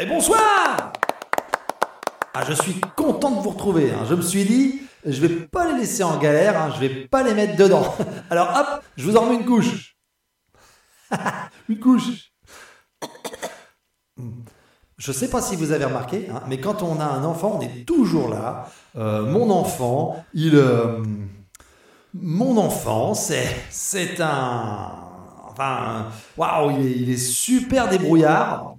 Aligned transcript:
Et 0.00 0.06
bonsoir 0.06 0.92
Ah, 2.32 2.44
je 2.48 2.52
suis 2.52 2.80
content 2.94 3.32
de 3.32 3.40
vous 3.40 3.50
retrouver. 3.50 3.90
hein. 3.90 4.04
Je 4.08 4.14
me 4.14 4.22
suis 4.22 4.44
dit, 4.44 4.82
je 5.04 5.20
vais 5.20 5.28
pas 5.28 5.72
les 5.72 5.80
laisser 5.80 6.04
en 6.04 6.18
galère, 6.18 6.60
hein. 6.60 6.70
je 6.74 6.80
vais 6.80 7.06
pas 7.06 7.24
les 7.24 7.34
mettre 7.34 7.56
dedans. 7.56 7.96
Alors 8.30 8.48
hop, 8.56 8.84
je 8.96 9.04
vous 9.04 9.16
en 9.16 9.22
remets 9.22 9.36
une 9.36 9.44
couche. 9.44 9.96
une 11.68 11.80
couche. 11.80 12.30
Je 14.98 15.12
sais 15.12 15.30
pas 15.30 15.42
si 15.42 15.56
vous 15.56 15.72
avez 15.72 15.84
remarqué, 15.86 16.28
hein, 16.30 16.42
mais 16.46 16.60
quand 16.60 16.82
on 16.82 17.00
a 17.00 17.04
un 17.04 17.24
enfant, 17.24 17.58
on 17.58 17.60
est 17.60 17.84
toujours 17.84 18.28
là. 18.28 18.68
Euh, 18.96 19.22
mon 19.26 19.50
enfant, 19.50 20.24
il... 20.32 20.54
euh, 20.54 21.02
mon 22.14 22.56
enfant, 22.56 23.14
c'est, 23.14 24.20
un... 24.20 24.92
Enfin, 25.50 26.06
waouh, 26.36 26.70
il 26.70 27.10
est 27.10 27.16
super 27.16 27.88
débrouillard. 27.88 28.77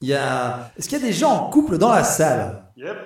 Il 0.00 0.08
y 0.08 0.14
a... 0.14 0.70
Est-ce 0.78 0.88
qu'il 0.88 0.98
y 0.98 1.02
a 1.02 1.04
des 1.04 1.12
gens 1.12 1.30
en 1.32 1.50
couple 1.50 1.78
dans 1.78 1.92
la 1.92 2.04
salle? 2.04 2.64
Yep. 2.76 2.96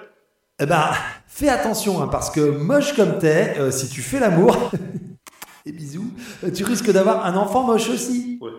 Eh 0.61 0.67
ben, 0.67 0.91
fais 1.27 1.49
attention, 1.49 2.03
hein, 2.03 2.09
parce 2.09 2.31
que 2.31 2.41
moche 2.41 2.95
comme 2.95 3.19
t'es, 3.19 3.59
euh, 3.59 3.71
si 3.71 3.89
tu 3.89 4.03
fais 4.03 4.21
l'amour, 4.21 4.71
et 5.67 5.73
bisous, 5.73 6.13
euh, 6.45 6.51
tu 6.51 6.65
risques 6.65 6.91
d'avoir 6.93 7.25
un 7.25 7.35
enfant 7.37 7.63
moche 7.63 7.89
aussi. 7.89 8.39
Ouais. 8.41 8.51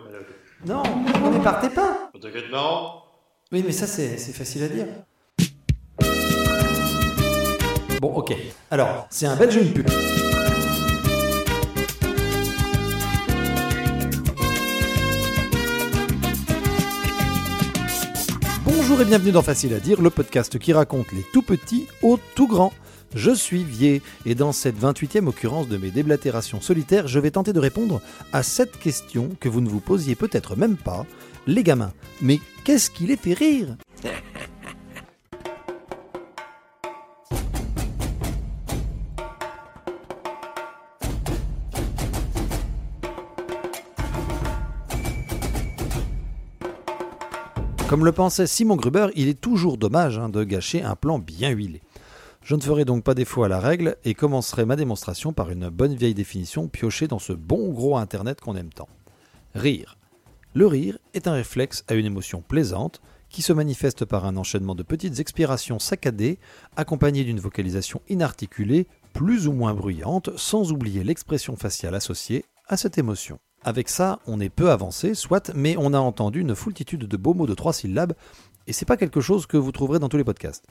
Non, 0.65 0.81
non 1.21 1.31
mais 1.31 1.39
partez 1.39 1.69
pas. 1.69 2.09
Bon, 2.13 2.19
T'inquiète, 2.19 2.49
marrant. 2.49 3.03
Oui, 3.51 3.63
mais 3.65 3.73
ça, 3.73 3.85
c'est 3.85 4.17
c'est 4.17 4.31
facile 4.31 4.63
à 4.63 4.67
dire. 4.69 4.87
Bon, 7.99 8.13
ok. 8.13 8.33
Alors, 8.71 9.07
c'est 9.09 9.25
un 9.25 9.35
belge 9.35 9.57
une 9.57 9.73
pub 9.73 9.87
Bonjour 18.93 19.07
et 19.07 19.09
bienvenue 19.09 19.31
dans 19.31 19.41
Facile 19.41 19.73
à 19.73 19.79
dire, 19.79 20.03
le 20.03 20.11
podcast 20.11 20.59
qui 20.59 20.71
raconte 20.71 21.11
les 21.13 21.25
tout 21.33 21.41
petits 21.41 21.87
aux 22.03 22.19
tout 22.35 22.47
grands. 22.47 22.71
Je 23.15 23.31
suis 23.31 23.63
Vier 23.63 24.03
et 24.27 24.35
dans 24.35 24.51
cette 24.51 24.79
28e 24.79 25.25
occurrence 25.25 25.67
de 25.67 25.77
mes 25.77 25.89
déblatérations 25.89 26.61
solitaires, 26.61 27.07
je 27.07 27.17
vais 27.17 27.31
tenter 27.31 27.53
de 27.53 27.59
répondre 27.59 28.03
à 28.33 28.43
cette 28.43 28.77
question 28.77 29.31
que 29.39 29.49
vous 29.49 29.61
ne 29.61 29.67
vous 29.67 29.79
posiez 29.79 30.13
peut-être 30.13 30.55
même 30.55 30.77
pas. 30.77 31.07
Les 31.47 31.63
gamins, 31.63 31.91
mais 32.21 32.39
qu'est-ce 32.65 32.91
qui 32.91 33.07
les 33.07 33.17
fait 33.17 33.33
rire? 33.33 33.77
Comme 47.87 48.05
le 48.05 48.11
pensait 48.11 48.47
Simon 48.47 48.75
Gruber, 48.75 49.07
il 49.15 49.27
est 49.27 49.39
toujours 49.39 49.77
dommage 49.77 50.17
hein, 50.17 50.29
de 50.29 50.43
gâcher 50.43 50.81
un 50.81 50.95
plan 50.95 51.19
bien 51.19 51.49
huilé. 51.49 51.81
Je 52.41 52.55
ne 52.55 52.61
ferai 52.61 52.85
donc 52.85 53.03
pas 53.03 53.13
défaut 53.13 53.43
à 53.43 53.47
la 53.47 53.59
règle 53.59 53.97
et 54.03 54.13
commencerai 54.13 54.65
ma 54.65 54.75
démonstration 54.75 55.31
par 55.31 55.49
une 55.51 55.69
bonne 55.69 55.93
vieille 55.93 56.13
définition 56.13 56.67
piochée 56.67 57.07
dans 57.07 57.19
ce 57.19 57.33
bon 57.33 57.71
gros 57.71 57.97
Internet 57.97 58.41
qu'on 58.41 58.55
aime 58.55 58.73
tant. 58.73 58.87
Rire. 59.53 59.97
Le 60.53 60.65
rire 60.65 60.97
est 61.13 61.27
un 61.27 61.33
réflexe 61.33 61.83
à 61.87 61.93
une 61.93 62.05
émotion 62.05 62.41
plaisante 62.41 63.01
qui 63.29 63.41
se 63.41 63.53
manifeste 63.53 64.05
par 64.05 64.25
un 64.25 64.37
enchaînement 64.37 64.75
de 64.75 64.83
petites 64.83 65.19
expirations 65.19 65.79
saccadées 65.79 66.39
accompagnées 66.75 67.23
d'une 67.23 67.39
vocalisation 67.39 68.01
inarticulée, 68.07 68.87
plus 69.13 69.47
ou 69.47 69.53
moins 69.53 69.73
bruyante, 69.73 70.29
sans 70.37 70.71
oublier 70.71 71.03
l'expression 71.03 71.55
faciale 71.55 71.95
associée 71.95 72.45
à 72.67 72.77
cette 72.77 72.97
émotion. 72.97 73.39
Avec 73.65 73.87
ça, 73.89 74.19
on 74.27 74.39
est 74.39 74.49
peu 74.49 74.71
avancé, 74.71 75.13
soit, 75.13 75.51
mais 75.55 75.75
on 75.77 75.93
a 75.93 75.99
entendu 75.99 76.41
une 76.41 76.55
foultitude 76.55 77.05
de 77.07 77.17
beaux 77.17 77.33
mots 77.33 77.47
de 77.47 77.53
trois 77.53 77.73
syllabes, 77.73 78.13
et 78.67 78.73
c'est 78.73 78.85
pas 78.85 78.97
quelque 78.97 79.21
chose 79.21 79.45
que 79.45 79.57
vous 79.57 79.71
trouverez 79.71 79.99
dans 79.99 80.09
tous 80.09 80.17
les 80.17 80.23
podcasts. 80.23 80.65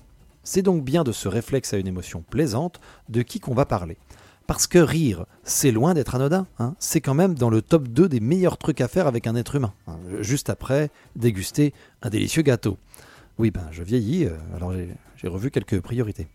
C'est 0.44 0.62
donc 0.62 0.84
bien 0.84 1.04
de 1.04 1.12
ce 1.12 1.28
réflexe 1.28 1.72
à 1.72 1.78
une 1.78 1.86
émotion 1.86 2.22
plaisante 2.28 2.80
de 3.08 3.22
qui 3.22 3.40
qu'on 3.40 3.54
va 3.54 3.64
parler. 3.64 3.96
Parce 4.46 4.66
que 4.66 4.78
rire, 4.78 5.24
c'est 5.44 5.70
loin 5.70 5.94
d'être 5.94 6.14
anodin. 6.16 6.46
hein. 6.58 6.74
C'est 6.80 7.00
quand 7.00 7.14
même 7.14 7.34
dans 7.34 7.48
le 7.48 7.62
top 7.62 7.86
2 7.88 8.08
des 8.08 8.18
meilleurs 8.20 8.58
trucs 8.58 8.80
à 8.80 8.88
faire 8.88 9.06
avec 9.06 9.26
un 9.26 9.36
être 9.36 9.54
humain. 9.54 9.72
hein. 9.86 9.96
Juste 10.20 10.50
après, 10.50 10.90
déguster 11.16 11.72
un 12.02 12.10
délicieux 12.10 12.42
gâteau. 12.42 12.76
Oui, 13.38 13.50
ben 13.50 13.68
je 13.70 13.82
vieillis, 13.82 14.24
euh, 14.26 14.36
alors 14.56 14.72
j'ai- 14.72 14.94
j'ai 15.16 15.28
revu 15.28 15.50
quelques 15.50 15.80
priorités. 15.80 16.26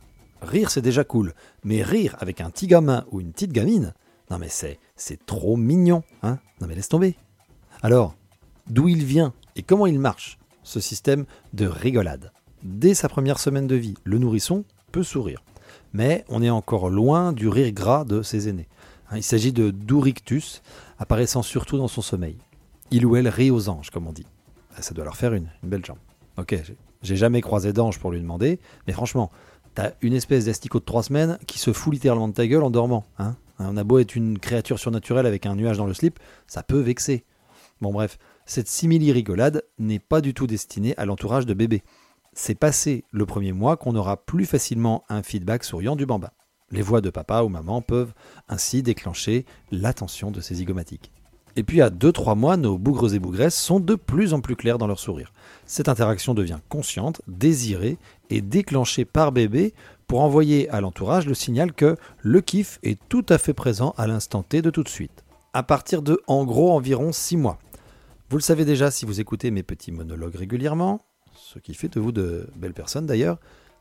Rire, 0.42 0.72
c'est 0.72 0.82
déjà 0.82 1.04
cool. 1.04 1.34
Mais 1.64 1.84
rire 1.84 2.16
avec 2.20 2.40
un 2.42 2.50
petit 2.50 2.68
gamin 2.68 3.04
ou 3.12 3.20
une 3.20 3.32
petite 3.34 3.52
gamine, 3.52 3.94
non 4.30 4.40
mais 4.40 4.50
c'est 4.50 4.80
trop 5.26 5.56
mignon. 5.58 6.04
Hein 6.24 6.40
non 6.62 6.68
mais 6.68 6.76
laisse 6.76 6.90
tomber. 6.90 7.16
Alors, 7.82 8.16
d'où 8.68 8.88
il 8.88 9.04
vient 9.06 9.34
et 9.56 9.64
comment 9.64 9.88
il 9.88 10.00
marche, 10.00 10.38
ce 10.64 10.80
système 10.80 11.26
de 11.54 11.66
rigolade? 11.68 12.32
Dès 12.64 12.94
sa 12.94 13.08
première 13.10 13.40
semaine 13.40 13.68
de 13.68 13.76
vie, 13.76 13.94
le 14.04 14.18
nourrisson 14.18 14.66
peut 14.92 15.04
sourire. 15.04 15.44
Mais 15.94 16.26
on 16.28 16.42
est 16.42 16.50
encore 16.50 16.90
loin 16.90 17.32
du 17.34 17.48
rire 17.48 17.72
gras 17.72 18.04
de 18.04 18.22
ses 18.22 18.50
aînés. 18.50 18.68
Hein, 19.10 19.18
Il 19.18 19.24
s'agit 19.24 19.54
de 19.54 19.72
Dourictus, 19.72 20.62
apparaissant 21.00 21.42
surtout 21.44 21.78
dans 21.78 21.88
son 21.88 22.02
sommeil. 22.02 22.38
Il 22.92 23.06
ou 23.06 23.16
elle 23.16 23.28
rit 23.30 23.52
aux 23.52 23.70
anges, 23.70 23.90
comme 23.92 24.08
on 24.08 24.12
dit. 24.14 24.26
Ah, 24.76 24.82
Ça 24.82 24.94
doit 24.94 25.06
leur 25.06 25.16
faire 25.16 25.34
une, 25.34 25.50
belle 25.64 25.86
jambe. 25.86 25.98
Ok, 26.38 26.56
j'ai- 26.64 26.78
j'ai 27.04 27.16
jamais 27.16 27.42
croisé 27.42 27.74
d'ange 27.74 28.00
pour 28.00 28.12
lui 28.12 28.20
demander, 28.20 28.60
mais 28.86 28.94
franchement, 28.94 29.32
t'as 29.76 29.92
une 30.02 30.14
espèce 30.14 30.46
d'asticot 30.46 30.80
de 30.80 30.86
trois 30.86 31.04
semaines 31.04 31.38
qui 31.48 31.60
se 31.60 31.72
fout 31.74 31.94
littéralement 31.94 32.28
de 32.28 32.34
ta 32.34 32.48
gueule 32.48 32.64
en 32.64 32.70
dormant. 32.72 33.06
Hein 33.20 33.36
on 33.60 33.78
a 33.78 33.84
beau 33.84 34.00
être 34.00 34.16
une 34.16 34.40
créature 34.40 34.80
surnaturelle 34.80 35.26
avec 35.26 35.46
un 35.46 35.56
nuage 35.56 35.78
dans 35.78 35.88
le 35.88 35.94
slip, 35.94 36.20
ça 36.48 36.64
peut 36.64 36.80
vexer. 36.80 37.26
Bon 37.82 37.92
bref, 37.92 38.18
cette 38.46 38.68
simili-rigolade 38.68 39.64
n'est 39.78 40.00
pas 40.00 40.22
du 40.22 40.34
tout 40.34 40.48
destinée 40.48 40.96
à 40.98 41.06
l'entourage 41.06 41.46
de 41.46 41.54
bébés. 41.54 41.84
C'est 42.34 42.56
passé 42.56 43.04
le 43.12 43.26
premier 43.26 43.52
mois 43.52 43.78
qu'on 43.78 43.96
aura 43.96 44.18
plus 44.18 44.46
facilement 44.46 45.04
un 45.10 45.24
feedback 45.24 45.64
souriant 45.64 45.96
du 45.96 46.06
bambin. 46.06 46.32
Les 46.72 46.82
voix 46.82 47.02
de 47.02 47.10
papa 47.10 47.42
ou 47.44 47.50
maman 47.50 47.82
peuvent 47.82 48.14
ainsi 48.48 48.84
déclencher 48.84 49.46
l'attention 49.72 50.32
de 50.32 50.42
ces 50.42 50.56
zygomatiques. 50.56 51.12
Et 51.56 51.64
puis 51.64 51.82
à 51.82 51.90
2-3 51.90 52.38
mois, 52.38 52.56
nos 52.56 52.78
bougres 52.78 53.16
et 53.16 53.20
bougresses 53.20 53.56
sont 53.56 53.80
de 53.80 53.96
plus 53.96 54.34
en 54.34 54.42
plus 54.42 54.56
clairs 54.56 54.78
dans 54.78 54.86
leur 54.86 55.00
sourire. 55.00 55.34
Cette 55.66 55.90
interaction 55.90 56.36
devient 56.36 56.60
consciente, 56.70 57.22
désirée 57.28 57.98
et 58.30 58.42
déclenchée 58.42 59.06
par 59.06 59.32
bébé 59.32 59.74
pour 60.08 60.22
envoyer 60.22 60.70
à 60.70 60.82
l'entourage 60.82 61.28
le 61.28 61.34
signal 61.34 61.74
que 61.74 61.98
le 62.22 62.42
kiff 62.42 62.80
est 62.82 63.00
tout 63.10 63.26
à 63.30 63.38
fait 63.38 63.54
présent 63.54 63.94
à 63.98 64.08
l'instant 64.08 64.42
T 64.42 64.62
de 64.62 64.70
tout 64.70 64.84
de 64.84 64.90
suite. 64.90 65.24
À 65.54 65.64
partir 65.64 66.02
de 66.02 66.22
en 66.28 66.46
gros 66.46 66.72
environ 66.72 67.12
6 67.12 67.38
mois. 67.38 67.60
Vous 68.30 68.38
le 68.38 68.42
savez 68.42 68.66
déjà 68.66 68.90
si 68.90 69.06
vous 69.06 69.20
écoutez 69.20 69.52
mes 69.52 69.64
petits 69.64 69.92
monologues 69.92 70.36
régulièrement, 70.36 71.02
ce 71.36 71.60
qui 71.60 71.74
fait 71.74 71.90
de 71.90 72.00
vous 72.00 72.12
de 72.12 72.50
belles 72.56 72.74
personnes 72.74 73.06
d'ailleurs, 73.06 73.38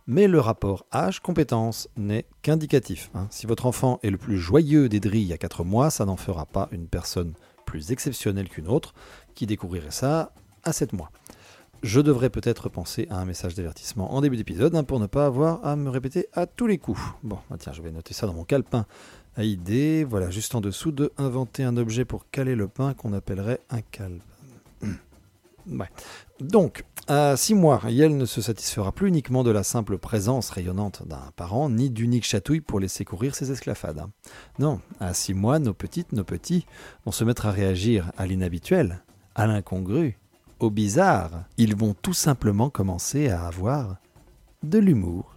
mais 0.06 0.28
le 0.28 0.38
rapport 0.38 0.87
âge-compétence 0.92 1.88
n'est 1.97 2.26
qu'indicatif. 2.43 3.10
hein. 3.14 3.26
Si 3.31 3.47
votre 3.47 3.66
enfant 3.66 3.98
est 4.03 4.10
le 4.10 4.19
plus 4.19 4.38
joyeux 4.38 4.88
des 4.88 5.00
drilles 5.00 5.32
à 5.32 5.38
4 5.38 5.64
mois, 5.64 5.91
ça 5.91 6.04
n'en 6.04 6.16
fera 6.16 6.47
pas 6.47 6.69
une 6.70 6.87
personne 6.87 7.34
plus 7.64 7.91
exceptionnelle 7.91 8.48
qu'une 8.48 8.69
autre 8.69 8.94
qui 9.34 9.47
découvrirait 9.47 9.91
ça 9.91 10.32
à 10.62 10.72
7 10.72 10.93
mois. 10.93 11.10
Je 11.87 12.01
devrais 12.01 12.31
peut-être 12.31 12.69
penser 12.69 13.07
à 13.11 13.21
un 13.21 13.25
message 13.25 13.55
d'avertissement 13.55 14.13
en 14.13 14.21
début 14.21 14.37
d'épisode 14.37 14.75
hein, 14.75 14.83
pour 14.83 14.99
ne 14.99 15.07
pas 15.07 15.25
avoir 15.25 15.65
à 15.65 15.77
me 15.77 15.89
répéter 15.89 16.27
à 16.33 16.47
tous 16.47 16.67
les 16.67 16.79
coups. 16.79 17.01
Bon, 17.23 17.39
bah 17.49 17.59
tiens, 17.61 17.73
je 17.73 17.81
vais 17.81 17.93
noter 17.93 18.13
ça 18.13 18.27
dans 18.27 18.33
mon 18.33 18.43
calepin 18.43 18.87
à 19.37 19.45
idée. 19.45 20.03
Voilà, 20.03 20.29
juste 20.29 20.57
en 20.57 20.61
dessous 20.61 20.91
de 20.91 21.13
inventer 21.17 21.63
un 21.63 21.77
objet 21.77 22.05
pour 22.05 22.29
caler 22.31 22.57
le 22.57 22.67
pain 22.67 22.93
qu'on 22.93 23.13
appellerait 23.13 23.61
un 23.71 23.83
calepin. 23.83 24.19
Ouais. 25.69 25.89
Donc, 26.41 26.85
à 27.09 27.37
6 27.37 27.55
mois, 27.55 27.79
Riel 27.79 28.17
ne 28.17 28.25
se 28.25 28.41
satisfera 28.41 28.93
plus 28.93 29.09
uniquement 29.09 29.43
de 29.43 29.51
la 29.51 29.65
simple 29.65 29.99
présence 29.99 30.51
rayonnante 30.51 31.07
d'un 31.07 31.33
parent, 31.35 31.69
ni 31.69 31.91
d'unique 31.91 32.25
chatouille 32.25 32.61
pour 32.61 32.79
laisser 32.79 33.05
courir 33.05 33.35
ses 33.35 33.51
esclafades. 33.51 33.99
hein. 33.99 34.11
Non, 34.61 34.81
à 35.01 35.13
6 35.13 35.35
mois, 35.35 35.59
nos 35.59 35.75
petites, 35.75 36.13
nos 36.13 36.23
petits 36.23 36.67
vont 37.05 37.11
se 37.11 37.25
mettre 37.25 37.47
à 37.47 37.51
réagir 37.51 38.13
à 38.17 38.27
l'inhabituel, 38.27 39.03
à 39.35 39.49
l'incongru, 39.49 40.19
au 40.61 40.71
bizarre. 40.71 41.31
Ils 41.58 41.76
vont 41.76 41.94
tout 42.00 42.14
simplement 42.14 42.70
commencer 42.70 43.29
à 43.29 43.47
avoir 43.47 43.97
de 44.62 44.79
l'humour. 44.79 45.37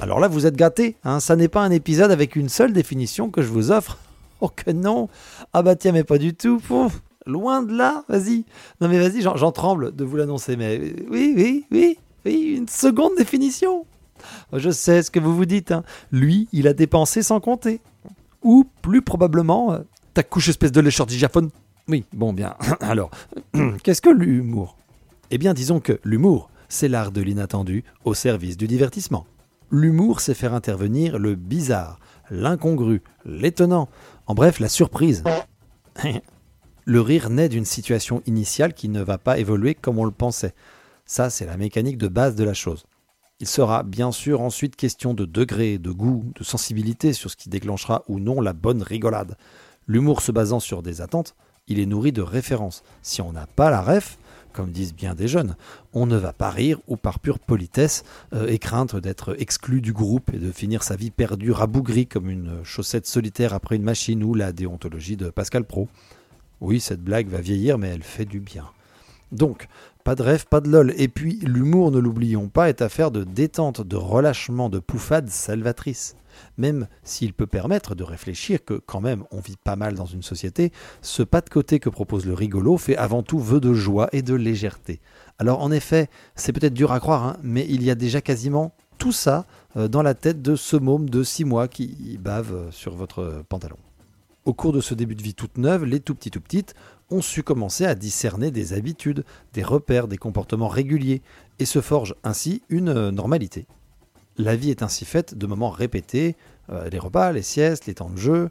Alors 0.00 0.18
là, 0.18 0.26
vous 0.26 0.46
êtes 0.46 0.56
gâtés, 0.56 0.96
hein, 1.04 1.20
ça 1.20 1.36
n'est 1.36 1.46
pas 1.46 1.62
un 1.62 1.70
épisode 1.70 2.10
avec 2.10 2.34
une 2.34 2.48
seule 2.48 2.72
définition 2.72 3.30
que 3.30 3.40
je 3.40 3.48
vous 3.48 3.70
offre. 3.70 3.98
Oh 4.40 4.48
que 4.48 4.72
non 4.72 5.08
Ah 5.52 5.62
bah 5.62 5.76
tiens, 5.76 5.92
mais 5.92 6.02
pas 6.02 6.18
du 6.18 6.34
tout. 6.34 6.58
Pouf, 6.58 7.00
loin 7.24 7.62
de 7.62 7.72
là, 7.72 8.04
vas-y. 8.08 8.44
Non 8.80 8.88
mais 8.88 8.98
vas-y, 8.98 9.22
j'en 9.22 9.36
j'en 9.36 9.52
tremble 9.52 9.94
de 9.94 10.04
vous 10.04 10.16
l'annoncer, 10.16 10.56
mais 10.56 10.80
oui, 11.08 11.34
oui, 11.36 11.64
oui, 11.70 11.98
oui, 12.24 12.54
une 12.56 12.66
seconde 12.66 13.12
définition. 13.16 13.86
Je 14.52 14.70
sais 14.70 15.02
ce 15.02 15.10
que 15.10 15.20
vous 15.20 15.34
vous 15.34 15.44
dites. 15.46 15.72
hein. 15.72 15.84
Lui, 16.10 16.48
il 16.52 16.66
a 16.68 16.72
dépensé 16.74 17.22
sans 17.22 17.40
compter. 17.40 17.80
Ou, 18.42 18.66
plus 18.82 19.02
probablement, 19.02 19.72
euh, 19.72 19.78
ta 20.14 20.22
couche 20.22 20.48
espèce 20.48 20.72
de 20.72 20.80
lécheur 20.80 21.06
digaphone. 21.06 21.50
Oui, 21.88 22.04
bon, 22.12 22.32
bien. 22.32 22.54
Alors, 22.80 23.10
qu'est-ce 23.82 24.02
que 24.02 24.10
l'humour? 24.10 24.76
Eh 25.30 25.38
bien, 25.38 25.54
disons 25.54 25.80
que 25.80 25.98
l'humour, 26.04 26.50
c'est 26.68 26.88
l'art 26.88 27.12
de 27.12 27.20
l'inattendu 27.22 27.84
au 28.04 28.14
service 28.14 28.56
du 28.56 28.66
divertissement. 28.66 29.26
L'humour, 29.70 30.20
c'est 30.20 30.34
faire 30.34 30.54
intervenir 30.54 31.18
le 31.18 31.34
bizarre, 31.34 31.98
l'incongru, 32.30 33.02
l'étonnant, 33.24 33.88
en 34.26 34.34
bref, 34.34 34.60
la 34.60 34.68
surprise. 34.68 35.24
le 36.84 37.00
rire 37.00 37.30
naît 37.30 37.48
d'une 37.48 37.64
situation 37.64 38.22
initiale 38.26 38.74
qui 38.74 38.88
ne 38.88 39.02
va 39.02 39.18
pas 39.18 39.38
évoluer 39.38 39.74
comme 39.74 39.98
on 39.98 40.04
le 40.04 40.10
pensait. 40.10 40.54
Ça, 41.06 41.30
c'est 41.30 41.46
la 41.46 41.56
mécanique 41.56 41.98
de 41.98 42.08
base 42.08 42.34
de 42.36 42.44
la 42.44 42.54
chose. 42.54 42.84
Il 43.42 43.48
sera 43.48 43.82
bien 43.82 44.12
sûr 44.12 44.40
ensuite 44.40 44.76
question 44.76 45.14
de 45.14 45.24
degré, 45.24 45.78
de 45.78 45.90
goût, 45.90 46.24
de 46.38 46.44
sensibilité 46.44 47.12
sur 47.12 47.28
ce 47.28 47.34
qui 47.34 47.48
déclenchera 47.48 48.04
ou 48.06 48.20
non 48.20 48.40
la 48.40 48.52
bonne 48.52 48.84
rigolade. 48.84 49.36
L'humour 49.88 50.22
se 50.22 50.30
basant 50.30 50.60
sur 50.60 50.80
des 50.80 51.00
attentes, 51.00 51.34
il 51.66 51.80
est 51.80 51.86
nourri 51.86 52.12
de 52.12 52.22
références. 52.22 52.84
Si 53.02 53.20
on 53.20 53.32
n'a 53.32 53.48
pas 53.48 53.68
la 53.68 53.82
ref, 53.82 54.16
comme 54.52 54.70
disent 54.70 54.94
bien 54.94 55.16
des 55.16 55.26
jeunes, 55.26 55.56
on 55.92 56.06
ne 56.06 56.16
va 56.16 56.32
pas 56.32 56.50
rire 56.50 56.78
ou 56.86 56.96
par 56.96 57.18
pure 57.18 57.40
politesse 57.40 58.04
euh, 58.32 58.46
et 58.46 58.60
craindre 58.60 59.00
d'être 59.00 59.34
exclu 59.40 59.80
du 59.80 59.92
groupe 59.92 60.32
et 60.32 60.38
de 60.38 60.52
finir 60.52 60.84
sa 60.84 60.94
vie 60.94 61.10
perdue 61.10 61.50
rabougrie 61.50 62.06
comme 62.06 62.30
une 62.30 62.62
chaussette 62.62 63.08
solitaire 63.08 63.54
après 63.54 63.74
une 63.74 63.82
machine 63.82 64.22
ou 64.22 64.34
la 64.34 64.52
déontologie 64.52 65.16
de 65.16 65.30
Pascal 65.30 65.64
Pro. 65.64 65.88
Oui, 66.60 66.78
cette 66.78 67.02
blague 67.02 67.26
va 67.26 67.40
vieillir, 67.40 67.76
mais 67.76 67.88
elle 67.88 68.04
fait 68.04 68.24
du 68.24 68.38
bien. 68.38 68.66
Donc, 69.32 69.66
pas 70.04 70.14
de 70.14 70.22
rêve, 70.22 70.46
pas 70.46 70.60
de 70.60 70.68
lol. 70.68 70.92
Et 70.96 71.08
puis, 71.08 71.38
l'humour, 71.42 71.90
ne 71.90 71.98
l'oublions 71.98 72.48
pas, 72.48 72.68
est 72.68 72.82
affaire 72.82 73.10
de 73.10 73.24
détente, 73.24 73.80
de 73.80 73.96
relâchement, 73.96 74.68
de 74.68 74.78
pouffade 74.78 75.28
salvatrice. 75.28 76.16
Même 76.58 76.86
s'il 77.02 77.32
peut 77.34 77.46
permettre 77.46 77.94
de 77.94 78.04
réfléchir 78.04 78.64
que, 78.64 78.74
quand 78.74 79.00
même, 79.00 79.24
on 79.30 79.40
vit 79.40 79.56
pas 79.62 79.76
mal 79.76 79.94
dans 79.94 80.06
une 80.06 80.22
société, 80.22 80.70
ce 81.00 81.22
pas 81.22 81.40
de 81.40 81.48
côté 81.48 81.78
que 81.78 81.88
propose 81.88 82.26
le 82.26 82.34
rigolo 82.34 82.76
fait 82.76 82.96
avant 82.96 83.22
tout 83.22 83.38
vœu 83.38 83.60
de 83.60 83.72
joie 83.72 84.08
et 84.12 84.22
de 84.22 84.34
légèreté. 84.34 85.00
Alors, 85.38 85.60
en 85.60 85.72
effet, 85.72 86.08
c'est 86.34 86.52
peut-être 86.52 86.74
dur 86.74 86.92
à 86.92 87.00
croire, 87.00 87.24
hein, 87.24 87.36
mais 87.42 87.66
il 87.68 87.82
y 87.82 87.90
a 87.90 87.94
déjà 87.94 88.20
quasiment 88.20 88.74
tout 88.98 89.12
ça 89.12 89.46
euh, 89.76 89.88
dans 89.88 90.02
la 90.02 90.14
tête 90.14 90.42
de 90.42 90.56
ce 90.56 90.76
môme 90.76 91.08
de 91.08 91.22
6 91.22 91.44
mois 91.44 91.68
qui 91.68 92.18
bave 92.20 92.54
euh, 92.54 92.70
sur 92.70 92.94
votre 92.94 93.42
pantalon. 93.48 93.78
Au 94.44 94.54
cours 94.54 94.72
de 94.72 94.80
ce 94.80 94.94
début 94.94 95.14
de 95.14 95.22
vie 95.22 95.34
toute 95.34 95.56
neuve, 95.56 95.84
les 95.84 96.00
tout 96.00 96.16
petits 96.16 96.30
tout 96.32 96.40
petites 96.40 96.74
ont 97.12 97.22
su 97.22 97.42
commencer 97.42 97.84
à 97.84 97.94
discerner 97.94 98.50
des 98.50 98.72
habitudes, 98.72 99.24
des 99.52 99.62
repères, 99.62 100.08
des 100.08 100.18
comportements 100.18 100.68
réguliers, 100.68 101.22
et 101.58 101.64
se 101.64 101.80
forgent 101.80 102.16
ainsi 102.24 102.62
une 102.68 102.88
euh, 102.88 103.10
normalité. 103.10 103.66
La 104.38 104.56
vie 104.56 104.70
est 104.70 104.82
ainsi 104.82 105.04
faite 105.04 105.36
de 105.36 105.46
moments 105.46 105.70
répétés, 105.70 106.36
euh, 106.70 106.88
les 106.88 106.98
repas, 106.98 107.32
les 107.32 107.42
siestes, 107.42 107.86
les 107.86 107.94
temps 107.94 108.10
de 108.10 108.16
jeu. 108.16 108.50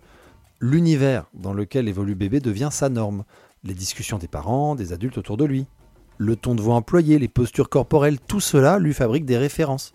L'univers 0.60 1.26
dans 1.34 1.54
lequel 1.54 1.88
évolue 1.88 2.16
bébé 2.16 2.40
devient 2.40 2.70
sa 2.72 2.90
norme, 2.90 3.24
les 3.64 3.74
discussions 3.74 4.20
des 4.20 4.28
parents, 4.28 4.76
des 4.76 4.94
adultes 4.94 5.18
autour 5.18 5.38
de 5.38 5.46
lui. 5.46 5.66
Le 6.18 6.36
ton 6.36 6.54
de 6.54 6.62
voix 6.62 6.76
employé, 6.76 7.18
les 7.18 7.28
postures 7.28 7.70
corporelles, 7.70 8.20
tout 8.20 8.40
cela 8.40 8.78
lui 8.78 8.94
fabrique 8.94 9.26
des 9.26 9.38
références. 9.38 9.94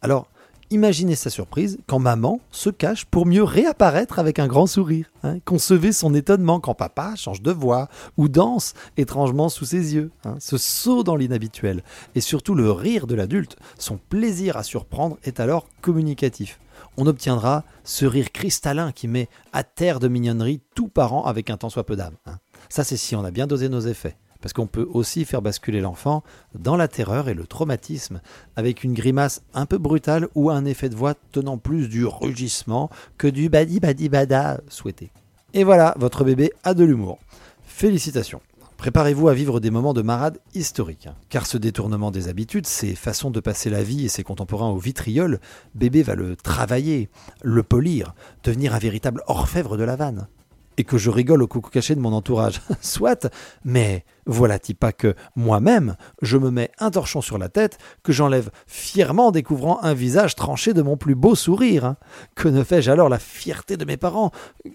Alors, 0.00 0.28
Imaginez 0.70 1.14
sa 1.14 1.30
surprise 1.30 1.78
quand 1.86 2.00
maman 2.00 2.40
se 2.50 2.70
cache 2.70 3.04
pour 3.04 3.24
mieux 3.24 3.44
réapparaître 3.44 4.18
avec 4.18 4.40
un 4.40 4.48
grand 4.48 4.66
sourire. 4.66 5.12
Hein. 5.22 5.38
Concevez 5.44 5.92
son 5.92 6.12
étonnement 6.12 6.58
quand 6.58 6.74
papa 6.74 7.14
change 7.14 7.40
de 7.40 7.52
voix 7.52 7.88
ou 8.16 8.28
danse 8.28 8.74
étrangement 8.96 9.48
sous 9.48 9.64
ses 9.64 9.94
yeux. 9.94 10.10
Hein. 10.24 10.34
Ce 10.40 10.58
saut 10.58 11.04
dans 11.04 11.14
l'inhabituel 11.14 11.84
et 12.16 12.20
surtout 12.20 12.56
le 12.56 12.72
rire 12.72 13.06
de 13.06 13.14
l'adulte, 13.14 13.56
son 13.78 13.96
plaisir 13.96 14.56
à 14.56 14.64
surprendre 14.64 15.18
est 15.22 15.38
alors 15.38 15.68
communicatif. 15.82 16.58
On 16.96 17.06
obtiendra 17.06 17.62
ce 17.84 18.04
rire 18.04 18.32
cristallin 18.32 18.90
qui 18.90 19.06
met 19.06 19.28
à 19.52 19.62
terre 19.62 20.00
de 20.00 20.08
mignonnerie 20.08 20.62
tout 20.74 20.88
parent 20.88 21.26
avec 21.26 21.48
un 21.48 21.58
tant 21.58 21.70
soit 21.70 21.86
peu 21.86 21.94
d'âme. 21.94 22.16
Hein. 22.26 22.38
Ça 22.68 22.82
c'est 22.82 22.96
si 22.96 23.14
on 23.14 23.24
a 23.24 23.30
bien 23.30 23.46
dosé 23.46 23.68
nos 23.68 23.80
effets 23.80 24.16
parce 24.40 24.52
qu'on 24.52 24.66
peut 24.66 24.88
aussi 24.92 25.24
faire 25.24 25.42
basculer 25.42 25.80
l'enfant 25.80 26.22
dans 26.54 26.76
la 26.76 26.88
terreur 26.88 27.28
et 27.28 27.34
le 27.34 27.46
traumatisme, 27.46 28.20
avec 28.56 28.84
une 28.84 28.94
grimace 28.94 29.42
un 29.54 29.66
peu 29.66 29.78
brutale 29.78 30.28
ou 30.34 30.50
un 30.50 30.64
effet 30.64 30.88
de 30.88 30.96
voix 30.96 31.14
tenant 31.32 31.58
plus 31.58 31.88
du 31.88 32.04
rugissement 32.04 32.90
que 33.18 33.28
du 33.28 33.48
badi 33.48 33.80
badi 33.80 34.08
bada 34.08 34.60
souhaité. 34.68 35.10
Et 35.54 35.64
voilà, 35.64 35.94
votre 35.98 36.24
bébé 36.24 36.52
a 36.64 36.74
de 36.74 36.84
l'humour. 36.84 37.18
Félicitations. 37.64 38.40
Préparez-vous 38.76 39.28
à 39.28 39.34
vivre 39.34 39.58
des 39.58 39.70
moments 39.70 39.94
de 39.94 40.02
marade 40.02 40.38
historiques, 40.54 41.08
car 41.30 41.46
ce 41.46 41.56
détournement 41.56 42.10
des 42.10 42.28
habitudes, 42.28 42.66
ces 42.66 42.94
façons 42.94 43.30
de 43.30 43.40
passer 43.40 43.70
la 43.70 43.82
vie 43.82 44.04
et 44.04 44.08
ses 44.08 44.22
contemporains 44.22 44.68
au 44.68 44.76
vitriol, 44.76 45.40
bébé 45.74 46.02
va 46.02 46.14
le 46.14 46.36
travailler, 46.36 47.08
le 47.42 47.62
polir, 47.62 48.14
devenir 48.44 48.74
un 48.74 48.78
véritable 48.78 49.22
orfèvre 49.28 49.78
de 49.78 49.84
la 49.84 49.96
vanne 49.96 50.28
et 50.76 50.84
que 50.84 50.98
je 50.98 51.10
rigole 51.10 51.42
au 51.42 51.46
coucou 51.46 51.70
caché 51.70 51.94
de 51.94 52.00
mon 52.00 52.12
entourage. 52.12 52.60
Soit, 52.82 53.28
mais 53.64 54.04
voilà-t-il 54.26 54.74
pas 54.74 54.92
que 54.92 55.14
moi-même, 55.36 55.96
je 56.22 56.36
me 56.36 56.50
mets 56.50 56.70
un 56.78 56.90
torchon 56.90 57.20
sur 57.20 57.38
la 57.38 57.48
tête, 57.48 57.78
que 58.02 58.12
j'enlève 58.12 58.50
fièrement 58.66 59.28
en 59.28 59.30
découvrant 59.30 59.82
un 59.82 59.94
visage 59.94 60.34
tranché 60.34 60.74
de 60.74 60.82
mon 60.82 60.96
plus 60.96 61.14
beau 61.14 61.34
sourire. 61.34 61.84
Hein. 61.84 61.96
Que 62.34 62.48
ne 62.48 62.64
fais-je 62.64 62.90
alors 62.90 63.08
la 63.08 63.18
fierté 63.18 63.76
de 63.76 63.84
mes 63.84 63.96
parents? 63.96 64.32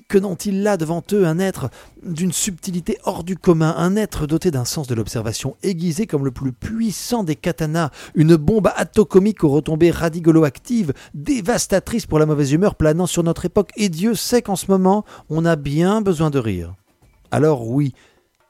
Que 0.08 0.18
n'ont-ils 0.18 0.64
là 0.64 0.78
devant 0.78 1.04
eux 1.12 1.26
un 1.26 1.40
être 1.40 1.70
d'une 2.04 2.32
subtilité 2.32 2.98
hors 3.04 3.24
du 3.24 3.38
commun, 3.38 3.76
un 3.78 3.96
être 3.96 4.26
doté 4.26 4.52
d'un 4.52 4.66
sens 4.66 4.88
de 4.88 4.96
l'observation 4.96 5.56
aiguisé 5.64 6.08
comme 6.08 6.26
le 6.26 6.32
plus 6.32 6.54
puissant 6.54 7.24
des 7.24 7.36
katanas, 7.36 7.92
une 8.16 8.36
bombe 8.36 8.70
atocomique 8.76 9.44
aux 9.44 9.50
retombées 9.50 9.92
radigolo-actives, 9.92 10.94
dévastatrice 11.14 12.06
pour 12.06 12.20
la 12.20 12.26
mauvaise 12.26 12.52
humeur 12.52 12.76
planant 12.76 13.06
sur 13.06 13.24
notre 13.24 13.46
époque, 13.46 13.72
et 13.76 13.90
Dieu 13.90 14.16
sait 14.16 14.42
qu'en 14.42 14.56
ce 14.56 14.72
moment, 14.72 15.06
on 15.30 15.46
a 15.46 15.56
bien 15.56 16.02
besoin 16.02 16.30
de 16.30 16.40
rire. 16.40 16.74
Alors 17.32 17.68
oui, 17.68 17.94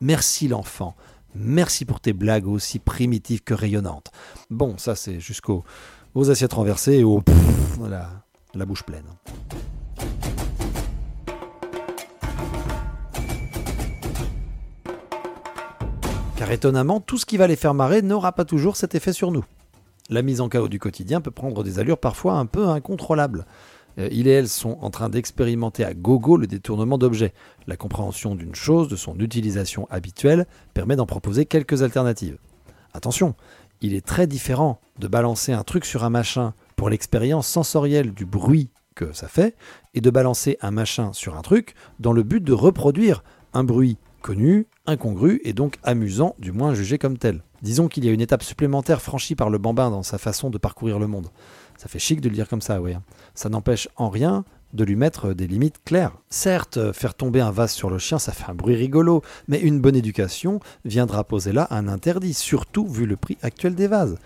Merci 0.01 0.47
l'enfant. 0.47 0.95
Merci 1.35 1.85
pour 1.85 1.99
tes 1.99 2.11
blagues 2.11 2.47
aussi 2.47 2.79
primitives 2.79 3.43
que 3.43 3.53
rayonnantes. 3.53 4.11
Bon, 4.49 4.77
ça 4.77 4.95
c'est 4.95 5.19
jusqu'aux 5.19 5.63
assiettes 6.15 6.53
renversées 6.53 6.95
et 6.95 7.03
au 7.03 7.23
voilà, 7.77 8.09
la 8.55 8.65
bouche 8.65 8.83
pleine. 8.83 9.05
Car 16.35 16.51
étonnamment, 16.51 16.99
tout 16.99 17.19
ce 17.19 17.27
qui 17.27 17.37
va 17.37 17.45
les 17.45 17.55
faire 17.55 17.75
marrer 17.75 18.01
n'aura 18.01 18.31
pas 18.31 18.45
toujours 18.45 18.75
cet 18.75 18.95
effet 18.95 19.13
sur 19.13 19.31
nous. 19.31 19.45
La 20.09 20.23
mise 20.23 20.41
en 20.41 20.49
chaos 20.49 20.67
du 20.67 20.79
quotidien 20.79 21.21
peut 21.21 21.29
prendre 21.29 21.63
des 21.63 21.77
allures 21.77 21.99
parfois 21.99 22.33
un 22.33 22.47
peu 22.47 22.67
incontrôlables. 22.67 23.45
Euh, 23.97 24.09
il 24.11 24.27
et 24.27 24.31
elle 24.31 24.47
sont 24.49 24.77
en 24.81 24.89
train 24.89 25.09
d'expérimenter 25.09 25.83
à 25.83 25.93
gogo 25.93 26.37
le 26.37 26.47
détournement 26.47 26.97
d'objets. 26.97 27.33
La 27.67 27.77
compréhension 27.77 28.35
d'une 28.35 28.55
chose, 28.55 28.87
de 28.87 28.95
son 28.95 29.19
utilisation 29.19 29.87
habituelle, 29.89 30.45
permet 30.73 30.95
d'en 30.95 31.05
proposer 31.05 31.45
quelques 31.45 31.83
alternatives. 31.83 32.37
Attention, 32.93 33.35
il 33.81 33.93
est 33.93 34.05
très 34.05 34.27
différent 34.27 34.79
de 34.99 35.07
balancer 35.07 35.53
un 35.53 35.63
truc 35.63 35.85
sur 35.85 36.03
un 36.03 36.09
machin 36.09 36.53
pour 36.75 36.89
l'expérience 36.89 37.47
sensorielle 37.47 38.13
du 38.13 38.25
bruit 38.25 38.69
que 38.95 39.13
ça 39.13 39.27
fait, 39.27 39.55
et 39.93 40.01
de 40.01 40.09
balancer 40.09 40.57
un 40.61 40.71
machin 40.71 41.13
sur 41.13 41.37
un 41.37 41.41
truc 41.41 41.75
dans 41.99 42.13
le 42.13 42.23
but 42.23 42.43
de 42.43 42.53
reproduire 42.53 43.23
un 43.53 43.63
bruit 43.63 43.97
connu, 44.21 44.67
incongru 44.85 45.41
et 45.43 45.53
donc 45.53 45.77
amusant, 45.83 46.35
du 46.39 46.51
moins 46.51 46.73
jugé 46.73 46.97
comme 46.97 47.17
tel. 47.17 47.41
Disons 47.61 47.87
qu'il 47.87 48.05
y 48.05 48.09
a 48.09 48.11
une 48.11 48.21
étape 48.21 48.43
supplémentaire 48.43 49.01
franchie 49.01 49.35
par 49.35 49.49
le 49.49 49.57
bambin 49.57 49.89
dans 49.89 50.03
sa 50.03 50.17
façon 50.17 50.49
de 50.49 50.57
parcourir 50.57 50.99
le 50.99 51.07
monde. 51.07 51.29
Ça 51.77 51.87
fait 51.87 51.99
chic 51.99 52.21
de 52.21 52.29
le 52.29 52.35
dire 52.35 52.47
comme 52.47 52.61
ça, 52.61 52.81
oui. 52.81 52.93
Ça 53.33 53.49
n'empêche 53.49 53.89
en 53.95 54.09
rien 54.09 54.43
de 54.73 54.83
lui 54.83 54.95
mettre 54.95 55.33
des 55.33 55.47
limites 55.47 55.83
claires. 55.83 56.17
Certes, 56.29 56.91
faire 56.93 57.13
tomber 57.13 57.41
un 57.41 57.51
vase 57.51 57.71
sur 57.71 57.89
le 57.89 57.97
chien, 57.97 58.19
ça 58.19 58.31
fait 58.31 58.49
un 58.49 58.55
bruit 58.55 58.75
rigolo, 58.75 59.21
mais 59.47 59.59
une 59.59 59.81
bonne 59.81 59.95
éducation 59.95 60.59
viendra 60.85 61.23
poser 61.23 61.51
là 61.51 61.67
un 61.71 61.87
interdit, 61.87 62.33
surtout 62.33 62.87
vu 62.87 63.05
le 63.05 63.17
prix 63.17 63.37
actuel 63.41 63.75
des 63.75 63.87
vases. 63.87 64.17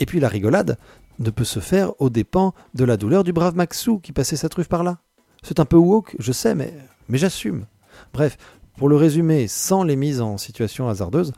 Et 0.00 0.06
puis 0.06 0.20
la 0.20 0.28
rigolade 0.28 0.78
ne 1.18 1.30
peut 1.30 1.44
se 1.44 1.60
faire 1.60 2.00
aux 2.00 2.10
dépens 2.10 2.54
de 2.74 2.84
la 2.84 2.96
douleur 2.96 3.24
du 3.24 3.32
brave 3.32 3.56
Maxou 3.56 3.98
qui 3.98 4.12
passait 4.12 4.36
sa 4.36 4.48
truffe 4.48 4.68
par 4.68 4.84
là. 4.84 4.98
C'est 5.42 5.60
un 5.60 5.64
peu 5.64 5.76
woke, 5.76 6.16
je 6.18 6.32
sais, 6.32 6.54
mais, 6.54 6.72
mais 7.08 7.18
j'assume. 7.18 7.66
Bref, 8.12 8.38
pour 8.76 8.88
le 8.88 8.96
résumer, 8.96 9.46
sans 9.46 9.84
les 9.84 9.96
mises 9.96 10.20
en 10.20 10.38
situation 10.38 10.88
hasardeuse, 10.88 11.32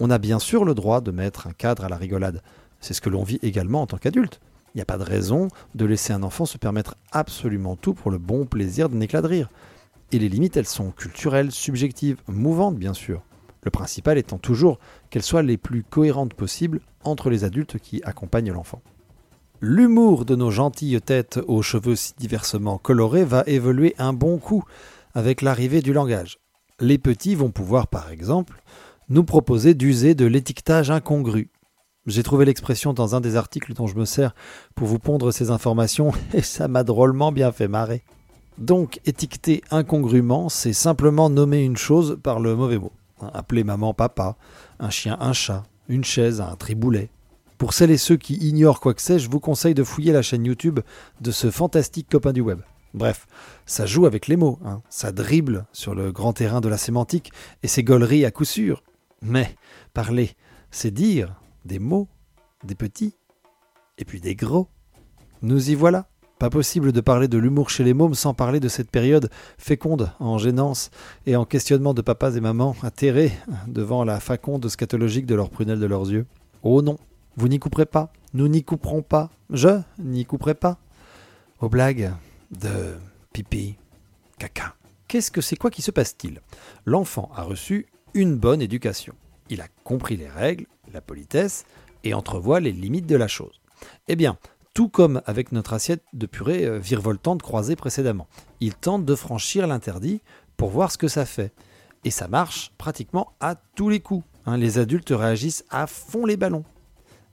on 0.00 0.10
a 0.10 0.18
bien 0.18 0.38
sûr 0.38 0.64
le 0.64 0.74
droit 0.74 1.00
de 1.00 1.10
mettre 1.10 1.46
un 1.46 1.52
cadre 1.52 1.84
à 1.84 1.88
la 1.88 1.96
rigolade. 1.96 2.42
C'est 2.80 2.94
ce 2.94 3.00
que 3.00 3.08
l'on 3.08 3.22
vit 3.22 3.38
également 3.42 3.82
en 3.82 3.86
tant 3.86 3.98
qu'adulte. 3.98 4.40
Il 4.74 4.78
n'y 4.78 4.82
a 4.82 4.86
pas 4.86 4.98
de 4.98 5.04
raison 5.04 5.48
de 5.74 5.84
laisser 5.84 6.12
un 6.12 6.22
enfant 6.22 6.46
se 6.46 6.58
permettre 6.58 6.96
absolument 7.10 7.76
tout 7.76 7.94
pour 7.94 8.10
le 8.10 8.18
bon 8.18 8.46
plaisir 8.46 8.88
d'un 8.88 9.00
éclat 9.00 9.20
de 9.20 9.26
rire. 9.26 9.50
Et 10.12 10.18
les 10.18 10.28
limites, 10.28 10.56
elles 10.56 10.66
sont 10.66 10.90
culturelles, 10.90 11.52
subjectives, 11.52 12.18
mouvantes 12.26 12.76
bien 12.76 12.94
sûr. 12.94 13.22
Le 13.62 13.70
principal 13.70 14.18
étant 14.18 14.38
toujours 14.38 14.78
qu'elles 15.10 15.22
soient 15.22 15.42
les 15.42 15.56
plus 15.56 15.84
cohérentes 15.84 16.34
possibles 16.34 16.80
entre 17.04 17.30
les 17.30 17.44
adultes 17.44 17.78
qui 17.78 18.02
accompagnent 18.02 18.52
l'enfant. 18.52 18.82
L'humour 19.60 20.24
de 20.24 20.34
nos 20.34 20.50
gentilles 20.50 21.00
têtes 21.00 21.38
aux 21.46 21.62
cheveux 21.62 21.94
si 21.94 22.14
diversement 22.18 22.78
colorés 22.78 23.24
va 23.24 23.44
évoluer 23.46 23.94
un 23.98 24.12
bon 24.12 24.38
coup 24.38 24.64
avec 25.14 25.42
l'arrivée 25.42 25.82
du 25.82 25.92
langage. 25.92 26.38
Les 26.80 26.98
petits 26.98 27.36
vont 27.36 27.50
pouvoir, 27.50 27.86
par 27.86 28.10
exemple, 28.10 28.60
nous 29.08 29.22
proposer 29.22 29.74
d'user 29.74 30.16
de 30.16 30.26
l'étiquetage 30.26 30.90
incongru, 30.90 31.48
j'ai 32.06 32.22
trouvé 32.22 32.44
l'expression 32.44 32.92
dans 32.92 33.14
un 33.14 33.20
des 33.20 33.36
articles 33.36 33.74
dont 33.74 33.86
je 33.86 33.96
me 33.96 34.04
sers 34.04 34.34
pour 34.74 34.88
vous 34.88 34.98
pondre 34.98 35.32
ces 35.32 35.50
informations 35.50 36.12
et 36.34 36.42
ça 36.42 36.68
m'a 36.68 36.82
drôlement 36.82 37.32
bien 37.32 37.52
fait 37.52 37.68
marrer. 37.68 38.02
Donc, 38.58 39.00
étiqueter 39.06 39.62
incongrument, 39.70 40.48
c'est 40.48 40.72
simplement 40.72 41.30
nommer 41.30 41.62
une 41.62 41.76
chose 41.76 42.18
par 42.22 42.40
le 42.40 42.54
mauvais 42.54 42.78
mot. 42.78 42.92
Appeler 43.32 43.64
maman 43.64 43.94
papa, 43.94 44.36
un 44.78 44.90
chien 44.90 45.16
un 45.20 45.32
chat, 45.32 45.62
une 45.88 46.04
chaise 46.04 46.40
un 46.40 46.56
triboulet. 46.56 47.08
Pour 47.56 47.72
celles 47.72 47.92
et 47.92 47.96
ceux 47.96 48.16
qui 48.16 48.34
ignorent 48.34 48.80
quoi 48.80 48.94
que 48.94 49.00
c'est, 49.00 49.20
je 49.20 49.30
vous 49.30 49.38
conseille 49.38 49.74
de 49.74 49.84
fouiller 49.84 50.12
la 50.12 50.22
chaîne 50.22 50.44
YouTube 50.44 50.80
de 51.20 51.30
ce 51.30 51.50
fantastique 51.50 52.08
copain 52.10 52.32
du 52.32 52.40
web. 52.40 52.60
Bref, 52.94 53.26
ça 53.64 53.86
joue 53.86 54.04
avec 54.04 54.26
les 54.26 54.36
mots, 54.36 54.58
hein. 54.66 54.82
ça 54.90 55.12
dribble 55.12 55.64
sur 55.72 55.94
le 55.94 56.12
grand 56.12 56.32
terrain 56.32 56.60
de 56.60 56.68
la 56.68 56.76
sémantique, 56.76 57.32
et 57.62 57.68
c'est 57.68 57.84
gaulerie 57.84 58.24
à 58.24 58.30
coup 58.30 58.44
sûr. 58.44 58.82
Mais 59.22 59.54
parler, 59.94 60.32
c'est 60.70 60.90
dire 60.90 61.34
des 61.64 61.78
mots, 61.78 62.08
des 62.64 62.74
petits, 62.74 63.14
et 63.98 64.04
puis 64.04 64.20
des 64.20 64.34
gros. 64.34 64.68
Nous 65.42 65.70
y 65.70 65.74
voilà. 65.74 66.08
Pas 66.38 66.50
possible 66.50 66.90
de 66.90 67.00
parler 67.00 67.28
de 67.28 67.38
l'humour 67.38 67.70
chez 67.70 67.84
les 67.84 67.94
mômes 67.94 68.16
sans 68.16 68.34
parler 68.34 68.58
de 68.58 68.68
cette 68.68 68.90
période 68.90 69.30
féconde 69.58 70.10
en 70.18 70.38
gênance 70.38 70.90
et 71.24 71.36
en 71.36 71.44
questionnement 71.44 71.94
de 71.94 72.02
papas 72.02 72.32
et 72.32 72.40
mamans 72.40 72.74
atterrés 72.82 73.30
devant 73.68 74.02
la 74.02 74.18
faconde 74.18 74.68
scatologique 74.68 75.26
de 75.26 75.36
leurs 75.36 75.50
prunelles 75.50 75.78
de 75.78 75.86
leurs 75.86 76.10
yeux. 76.10 76.26
Oh 76.64 76.82
non, 76.82 76.98
vous 77.36 77.46
n'y 77.46 77.60
couperez 77.60 77.86
pas, 77.86 78.12
nous 78.34 78.48
n'y 78.48 78.64
couperons 78.64 79.02
pas, 79.02 79.30
je 79.50 79.80
n'y 80.00 80.24
couperai 80.24 80.54
pas. 80.54 80.78
Aux 81.60 81.68
blagues 81.68 82.12
de 82.50 82.96
pipi, 83.32 83.76
caca. 84.36 84.74
Qu'est-ce 85.06 85.30
que 85.30 85.40
c'est? 85.40 85.54
Quoi 85.54 85.70
qui 85.70 85.82
se 85.82 85.92
passe-t-il? 85.92 86.40
L'enfant 86.86 87.30
a 87.36 87.44
reçu 87.44 87.86
une 88.14 88.36
bonne 88.36 88.62
éducation. 88.62 89.14
Il 89.52 89.60
a 89.60 89.68
compris 89.84 90.16
les 90.16 90.30
règles, 90.30 90.64
la 90.94 91.02
politesse, 91.02 91.66
et 92.04 92.14
entrevoit 92.14 92.58
les 92.58 92.72
limites 92.72 93.06
de 93.06 93.16
la 93.16 93.28
chose. 93.28 93.60
Eh 94.08 94.16
bien, 94.16 94.38
tout 94.72 94.88
comme 94.88 95.20
avec 95.26 95.52
notre 95.52 95.74
assiette 95.74 96.02
de 96.14 96.24
purée 96.24 96.64
euh, 96.64 96.78
virevoltante 96.78 97.42
croisée 97.42 97.76
précédemment. 97.76 98.28
Il 98.60 98.74
tente 98.74 99.04
de 99.04 99.14
franchir 99.14 99.66
l'interdit 99.66 100.22
pour 100.56 100.70
voir 100.70 100.90
ce 100.90 100.96
que 100.96 101.06
ça 101.06 101.26
fait. 101.26 101.52
Et 102.02 102.10
ça 102.10 102.28
marche 102.28 102.72
pratiquement 102.78 103.34
à 103.40 103.54
tous 103.54 103.90
les 103.90 104.00
coups. 104.00 104.24
Hein. 104.46 104.56
les 104.56 104.78
adultes 104.78 105.12
réagissent 105.14 105.66
à 105.68 105.86
fond 105.86 106.24
les 106.24 106.38
ballons. 106.38 106.64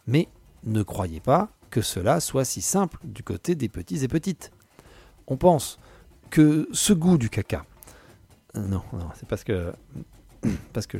Mais 0.06 0.28
ne 0.66 0.84
croyez 0.84 1.22
pas 1.22 1.48
que 1.70 1.82
cela 1.82 2.20
soit 2.20 2.44
si 2.44 2.62
simple 2.62 3.00
du 3.06 3.24
côté 3.24 3.56
des 3.56 3.70
petits 3.70 4.04
et 4.04 4.10
petites. 4.10 4.52
On 5.26 5.38
pense 5.38 5.80
que 6.32 6.68
ce 6.74 6.92
goût 6.92 7.18
du 7.18 7.30
caca. 7.30 7.64
Euh, 8.58 8.68
non, 8.68 8.84
non, 8.92 9.08
c'est 9.16 9.28
parce 9.30 9.46
que. 9.46 9.72
Parce 10.74 10.88
que. 10.88 10.98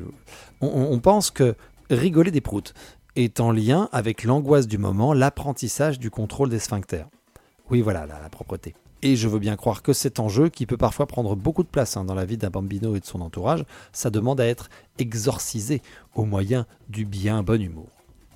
on 0.62 1.00
pense 1.00 1.32
que 1.32 1.56
rigoler 1.90 2.32
des 2.32 2.42
proutes, 2.42 2.74
est 3.16 3.40
en 3.40 3.52
lien 3.52 3.90
avec 3.92 4.24
l'angoisse 4.24 4.68
du 4.68 4.78
moment, 4.78 5.14
l'apprentissage 5.14 6.00
du 6.00 6.10
contrôle 6.10 6.50
des 6.50 6.60
sphincters. 6.60 7.08
Oui, 7.70 7.82
voilà, 7.82 8.06
la, 8.06 8.30
propreté. 8.30 8.76
Et 9.02 9.16
je 9.16 9.28
veux 9.28 9.40
bien 9.40 9.56
croire 9.56 9.82
que 9.82 9.94
cet 9.94 10.20
enjeu, 10.20 10.50
qui 10.50 10.66
peut 10.66 10.78
parfois 10.78 11.06
prendre 11.06 11.36
beaucoup 11.36 11.64
de 11.64 11.70
place 11.70 11.96
hein, 11.96 12.04
dans 12.04 12.16
la 12.16 12.26
vie 12.26 12.38
d'un 12.38 12.50
bambino 12.50 12.96
et 12.96 13.00
de 13.00 13.06
son 13.06 13.22
entourage, 13.22 13.64
ça 13.94 14.10
demande 14.10 14.42
à 14.42 14.48
être 14.48 14.70
exorcisé 14.98 15.82
au 16.16 16.26
moyen 16.26 16.66
du 16.90 17.06
bien 17.06 17.44
bon 17.44 17.62
humour. 17.62 17.88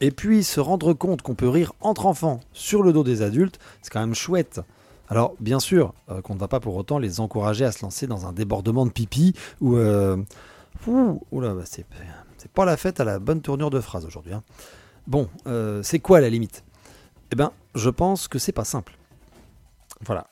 Et 0.02 0.12
puis 0.12 0.44
se 0.44 0.60
rendre 0.60 0.94
compte 0.94 1.22
qu'on 1.22 1.36
peut 1.36 1.50
rire 1.50 1.74
entre 1.82 2.06
enfants 2.06 2.40
sur 2.52 2.84
le 2.84 2.94
dos 2.94 3.04
des 3.04 3.22
adultes, 3.22 3.60
c'est 3.82 3.92
quand 3.92 4.00
même 4.00 4.16
chouette. 4.16 4.62
Alors 5.10 5.34
bien 5.40 5.60
sûr 5.60 5.94
euh, 6.10 6.22
qu'on 6.22 6.36
ne 6.36 6.40
va 6.40 6.48
pas 6.48 6.60
pour 6.60 6.76
autant 6.76 6.98
les 6.98 7.20
encourager 7.20 7.66
à 7.66 7.72
se 7.72 7.84
lancer 7.84 8.08
dans 8.08 8.26
un 8.26 8.34
débordement 8.34 8.86
de 8.86 8.92
pipi 8.92 9.34
ou... 9.62 9.76
Euh... 9.76 10.18
Ouh, 10.88 11.20
là, 11.40 11.54
bah, 11.54 11.64
c'est 11.66 11.86
c'est 12.38 12.52
pas 12.52 12.66
la 12.66 12.76
fête 12.76 13.00
à 13.00 13.06
la 13.06 13.20
bonne 13.20 13.42
tournure 13.42 13.70
de 13.70 13.80
phrase 13.80 14.06
aujourd'hui. 14.06 14.34
Hein. 14.34 14.44
Bon, 15.08 15.30
euh, 15.48 15.82
c'est 15.82 16.00
quoi 16.00 16.20
la 16.20 16.30
limite? 16.30 16.64
Eh 17.32 17.36
bien, 17.36 17.54
je 17.74 17.90
pense 17.90 18.28
que 18.28 18.38
c'est 18.38 18.52
pas 18.52 18.66
simple. 18.66 18.98
Voilà. 20.02 20.28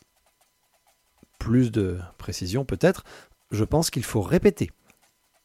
Plus 1.39 1.71
de 1.71 1.99
précision 2.17 2.65
peut-être, 2.65 3.03
je 3.51 3.63
pense 3.63 3.89
qu'il 3.89 4.03
faut 4.03 4.21
répéter, 4.21 4.71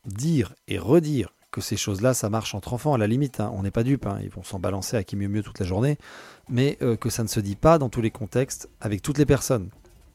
dire 0.05 0.55
et 0.67 0.79
redire 0.79 1.33
que 1.53 1.61
ces 1.61 1.77
choses-là, 1.77 2.13
ça 2.13 2.29
marche 2.29 2.55
entre 2.55 2.75
enfants 2.75 2.95
à 2.95 2.99
la 2.99 3.07
limite. 3.07 3.41
Hein. 3.41 3.51
On 3.55 3.63
n'est 3.63 3.71
pas 3.71 3.85
dupes, 3.85 4.07
hein. 4.07 4.19
ils 4.23 4.29
vont 4.29 4.43
s'en 4.43 4.59
balancer 4.59 4.97
à 4.97 5.05
qui 5.05 5.17
mieux 5.17 5.29
mieux 5.29 5.43
toute 5.43 5.61
la 5.61 5.67
journée, 5.67 5.99
mais 6.49 6.77
euh, 6.83 6.97
que 6.97 7.11
ça 7.11 7.23
ne 7.23 7.29
se 7.29 7.41
dit 7.41 7.57
pas 7.57 7.79
dans 7.79 7.89
tous 7.89 8.03
les 8.03 8.11
contextes, 8.11 8.69
avec 8.81 9.03
toutes 9.03 9.19
les 9.19 9.27
personnes. 9.27 9.71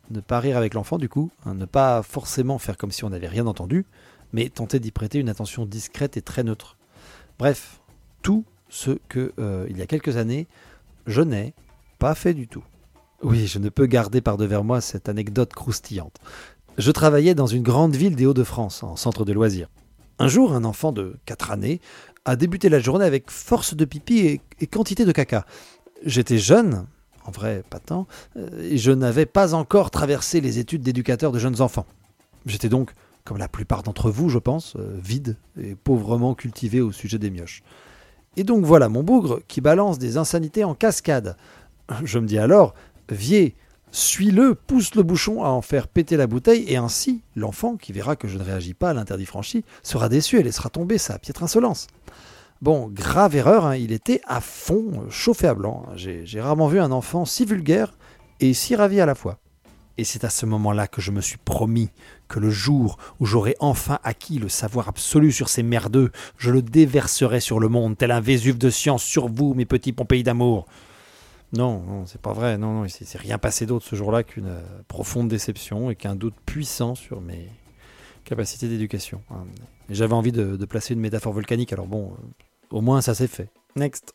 Ne 0.10 0.19
pas 0.19 0.41
rire 0.41 0.57
avec 0.57 0.74
l'enfant 0.74 0.98
du 0.98 1.07
coup, 1.07 1.31
ne 1.45 1.65
pas 1.65 2.03
forcément 2.03 2.60
faire 2.60 2.77
comme 2.77 2.91
si 2.91 3.05
on 3.05 3.10
n'avait 3.10 3.29
rien 3.29 3.48
entendu, 3.48 3.86
mais 4.33 4.50
tenter 4.50 4.79
d'y 4.79 4.91
prêter 4.91 5.19
une 5.19 5.29
attention 5.29 5.65
discrète 5.65 6.17
et 6.17 6.21
très 6.21 6.43
neutre. 6.43 6.77
Bref, 7.39 7.81
tout 8.21 8.45
ce 8.69 8.91
que, 9.09 9.33
euh, 9.39 9.65
il 9.69 9.77
y 9.77 9.81
a 9.81 9.88
quelques 9.88 10.17
années, 10.17 10.47
je 11.07 11.21
n'ai 11.21 11.53
pas 12.00 12.15
fait 12.15 12.33
du 12.33 12.47
tout. 12.47 12.63
Oui, 13.23 13.45
je 13.47 13.59
ne 13.59 13.69
peux 13.69 13.85
garder 13.85 14.21
par 14.21 14.38
devers 14.38 14.63
moi 14.63 14.81
cette 14.81 15.09
anecdote 15.09 15.53
croustillante. 15.53 16.17
Je 16.77 16.91
travaillais 16.91 17.35
dans 17.35 17.47
une 17.47 17.63
grande 17.63 17.95
ville 17.95 18.15
des 18.15 18.25
Hauts-de-France, 18.25 18.83
en 18.83 18.95
centre 18.95 19.25
de 19.25 19.33
loisirs. 19.33 19.67
Un 20.19 20.27
jour, 20.27 20.53
un 20.53 20.63
enfant 20.63 20.91
de 20.91 21.17
4 21.25 21.51
années 21.51 21.81
a 22.25 22.35
débuté 22.35 22.69
la 22.69 22.79
journée 22.79 23.05
avec 23.05 23.29
force 23.29 23.75
de 23.75 23.85
pipi 23.85 24.19
et, 24.19 24.41
et 24.59 24.67
quantité 24.67 25.05
de 25.05 25.11
caca. 25.11 25.45
J'étais 26.05 26.38
jeune, 26.38 26.85
en 27.25 27.31
vrai 27.31 27.63
pas 27.69 27.79
tant, 27.79 28.07
euh, 28.38 28.50
et 28.61 28.77
je 28.77 28.91
n'avais 28.91 29.25
pas 29.25 29.53
encore 29.53 29.91
traversé 29.91 30.41
les 30.41 30.59
études 30.59 30.81
d'éducateur 30.81 31.31
de 31.31 31.39
jeunes 31.39 31.61
enfants. 31.61 31.85
J'étais 32.45 32.69
donc 32.69 32.93
comme 33.24 33.38
la 33.38 33.48
plupart 33.48 33.84
d'entre 33.84 34.10
vous, 34.10 34.30
je 34.30 34.40
pense, 34.40 34.75
euh, 34.78 34.98
vide 35.01 35.38
et 35.60 35.75
pauvrement 35.75 36.36
cultivé 36.36 36.82
au 36.82 36.92
sujet 36.92 37.20
des 37.20 37.30
mioches. 37.30 37.63
Et 38.38 38.44
donc 38.44 38.63
voilà 38.66 38.90
mon 38.90 39.04
bougre 39.04 39.42
qui 39.48 39.62
balance 39.62 40.00
des 40.00 40.18
insanités 40.18 40.63
en 40.63 40.75
cascade. 40.75 41.36
Je 42.04 42.20
me 42.20 42.28
dis 42.28 42.38
alors, 42.38 42.74
viez, 43.10 43.56
suis-le, 43.92 44.56
pousse 44.56 44.96
le 44.96 45.04
bouchon 45.04 45.44
à 45.44 45.50
en 45.50 45.62
faire 45.62 45.90
péter 45.90 46.16
la 46.16 46.28
bouteille, 46.28 46.63
et 46.68 46.78
ainsi, 46.78 47.24
l'enfant, 47.36 47.75
qui 47.75 47.92
verra 47.92 48.16
que 48.16 48.28
je 48.28 48.38
ne 48.38 48.44
réagis 48.44 48.74
pas 48.74 48.92
à 48.92 48.94
l'interdit 48.94 49.25
franchi, 49.25 49.66
sera 49.84 50.08
déçu 50.08 50.40
et 50.40 50.44
laissera 50.44 50.70
tomber 50.70 50.98
sa 50.98 51.20
piètre 51.20 51.44
insolence. 51.44 51.88
Bon, 52.62 52.88
grave 52.88 53.36
erreur, 53.36 53.66
hein, 53.66 53.75
il 53.75 53.92
était 53.92 54.22
à 54.28 54.40
fond, 54.40 55.10
chauffé 55.10 55.48
à 55.48 55.56
blanc. 55.56 55.88
J'ai 55.96 56.42
rarement 56.42 56.68
vu 56.68 56.80
un 56.80 56.92
enfant 56.92 57.25
si 57.25 57.44
vulgaire 57.44 57.98
et 58.40 58.54
si 58.54 58.75
ravi 58.75 59.01
à 59.01 59.06
la 59.06 59.16
fois. 59.16 59.40
Et 59.98 60.04
c'est 60.04 60.24
à 60.24 60.30
ce 60.30 60.46
moment-là 60.46 60.88
que 60.88 61.01
je 61.01 61.12
me 61.12 61.22
suis 61.22 61.38
promis 61.38 61.90
que 62.31 62.39
le 62.39 62.50
jour 62.50 62.97
où 63.19 63.25
j'aurai 63.25 63.55
enfin 63.59 64.00
acquis 64.03 64.39
le 64.39 64.47
savoir 64.47 64.88
absolu 64.88 65.31
sur 65.31 65.50
ces 65.50 65.63
merdeux, 65.63 66.11
je 66.38 66.50
le 66.50 66.61
déverserai 66.61 67.41
sur 67.41 67.59
le 67.59 67.67
monde, 67.67 67.97
tel 67.97 68.11
un 68.11 68.21
Vésuve 68.21 68.57
de 68.57 68.69
science 68.69 69.03
sur 69.03 69.27
vous, 69.27 69.53
mes 69.53 69.65
petits 69.65 69.91
Pompéi 69.91 70.23
d'amour. 70.23 70.65
Non, 71.53 71.81
non, 71.81 72.05
c'est 72.05 72.21
pas 72.21 72.31
vrai. 72.31 72.57
Non, 72.57 72.73
non, 72.73 72.85
il 72.85 72.89
s'est 72.89 73.17
rien 73.17 73.38
passé 73.38 73.65
d'autre 73.65 73.85
ce 73.85 73.97
jour-là 73.97 74.23
qu'une 74.23 74.47
euh, 74.47 74.61
profonde 74.88 75.27
déception 75.27 75.91
et 75.91 75.95
qu'un 75.95 76.15
doute 76.15 76.35
puissant 76.45 76.95
sur 76.95 77.19
mes 77.19 77.50
capacités 78.23 78.69
d'éducation. 78.69 79.21
Hein. 79.29 79.43
J'avais 79.89 80.13
envie 80.13 80.31
de, 80.31 80.55
placer 80.65 80.93
une 80.93 81.01
métaphore 81.01 81.33
volcanique, 81.33 81.73
alors 81.73 81.88
bon, 81.88 82.13
euh, 82.13 82.77
au 82.77 82.79
moins 82.79 83.01
ça 83.01 83.13
s'est 83.13 83.27
fait. 83.27 83.50
Next. 83.75 84.13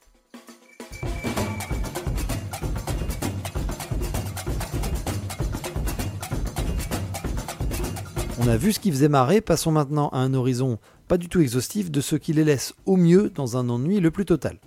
On 8.47 8.49
a 8.49 8.57
vu 8.57 8.73
ce 8.73 8.79
qui 8.79 8.93
faisait 8.93 9.09
marrer, 9.09 9.41
passons 9.41 9.73
maintenant 9.73 10.09
à 10.11 10.19
un 10.19 10.33
horizon 10.33 10.79
pas 11.09 11.19
du 11.19 11.29
tout 11.29 11.41
exhaustif 11.41 11.91
de 11.91 12.01
ce 12.01 12.15
qui 12.15 12.33
les 12.33 12.45
laisse 12.45 12.75
au 12.85 12.97
mieux 12.97 13.29
dans 13.35 13.57
un 13.57 13.69
ennui 13.69 13.99
le 13.99 14.13
plus 14.13 14.25
total. 14.25 14.59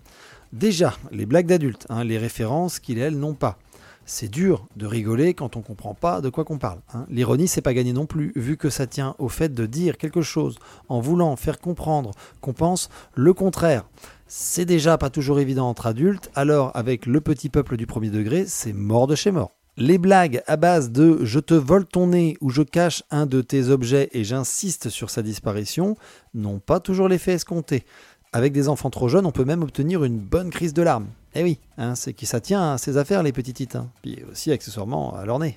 Déjà, 0.51 0.97
les 1.13 1.25
blagues 1.25 1.45
d'adultes, 1.45 1.85
hein, 1.87 2.03
les 2.03 2.17
références 2.17 2.79
qu'ils 2.79 2.99
elles 2.99 3.17
n'ont 3.17 3.35
pas. 3.35 3.57
C'est 4.05 4.27
dur 4.27 4.67
de 4.75 4.85
rigoler 4.85 5.33
quand 5.33 5.55
on 5.55 5.61
comprend 5.61 5.93
pas 5.93 6.19
de 6.19 6.27
quoi 6.27 6.43
qu'on 6.43 6.57
parle. 6.57 6.81
Hein. 6.93 7.05
L'ironie, 7.09 7.47
c'est 7.47 7.61
pas 7.61 7.73
gagné 7.73 7.93
non 7.93 8.05
plus, 8.05 8.33
vu 8.35 8.57
que 8.57 8.69
ça 8.69 8.85
tient 8.85 9.15
au 9.17 9.29
fait 9.29 9.53
de 9.53 9.65
dire 9.65 9.97
quelque 9.97 10.21
chose 10.21 10.57
en 10.89 10.99
voulant 10.99 11.37
faire 11.37 11.57
comprendre 11.57 12.11
qu'on 12.41 12.51
pense 12.51 12.89
le 13.15 13.33
contraire. 13.33 13.85
C'est 14.27 14.65
déjà 14.65 14.97
pas 14.97 15.09
toujours 15.09 15.39
évident 15.39 15.69
entre 15.69 15.87
adultes, 15.87 16.31
alors 16.35 16.75
avec 16.75 17.05
le 17.05 17.21
petit 17.21 17.47
peuple 17.47 17.77
du 17.77 17.87
premier 17.87 18.09
degré, 18.09 18.43
c'est 18.45 18.73
mort 18.73 19.07
de 19.07 19.15
chez 19.15 19.31
mort. 19.31 19.58
Les 19.81 19.97
blagues 19.97 20.43
à 20.45 20.57
base 20.57 20.91
de 20.91 21.23
je 21.23 21.39
te 21.39 21.53
vole 21.53 21.85
ton 21.85 22.07
nez 22.07 22.35
ou 22.41 22.49
je 22.49 22.63
cache 22.63 23.01
un 23.11 23.25
de 23.25 23.41
tes 23.41 23.69
objets 23.69 24.09
et 24.11 24.25
j'insiste 24.25 24.89
sur 24.89 25.09
sa 25.09 25.21
disparition 25.21 25.95
n'ont 26.33 26.59
pas 26.59 26.81
toujours 26.81 27.07
l'effet 27.07 27.31
escompté. 27.31 27.85
Avec 28.33 28.51
des 28.51 28.67
enfants 28.67 28.89
trop 28.89 29.07
jeunes, 29.07 29.25
on 29.25 29.31
peut 29.31 29.45
même 29.45 29.63
obtenir 29.63 30.03
une 30.03 30.19
bonne 30.19 30.49
crise 30.49 30.73
de 30.73 30.81
larmes. 30.81 31.07
Eh 31.33 31.43
oui, 31.43 31.59
hein, 31.77 31.95
c'est 31.95 32.11
qui 32.11 32.25
ça 32.25 32.41
tient 32.41 32.73
à 32.73 32.77
ses 32.77 32.97
affaires 32.97 33.23
les 33.23 33.31
petits 33.31 33.53
titans. 33.53 33.87
Puis 34.01 34.19
aussi 34.29 34.51
accessoirement 34.51 35.15
à 35.15 35.25
leur 35.25 35.39
nez. 35.39 35.55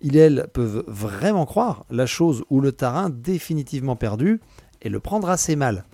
Ils 0.00 0.16
et 0.16 0.20
elles 0.20 0.46
peuvent 0.52 0.84
vraiment 0.86 1.44
croire 1.44 1.86
la 1.90 2.06
chose 2.06 2.44
ou 2.50 2.60
le 2.60 2.70
tarin 2.70 3.10
définitivement 3.10 3.96
perdu 3.96 4.40
et 4.80 4.88
le 4.88 5.00
prendre 5.00 5.28
assez 5.28 5.56
mal. 5.56 5.86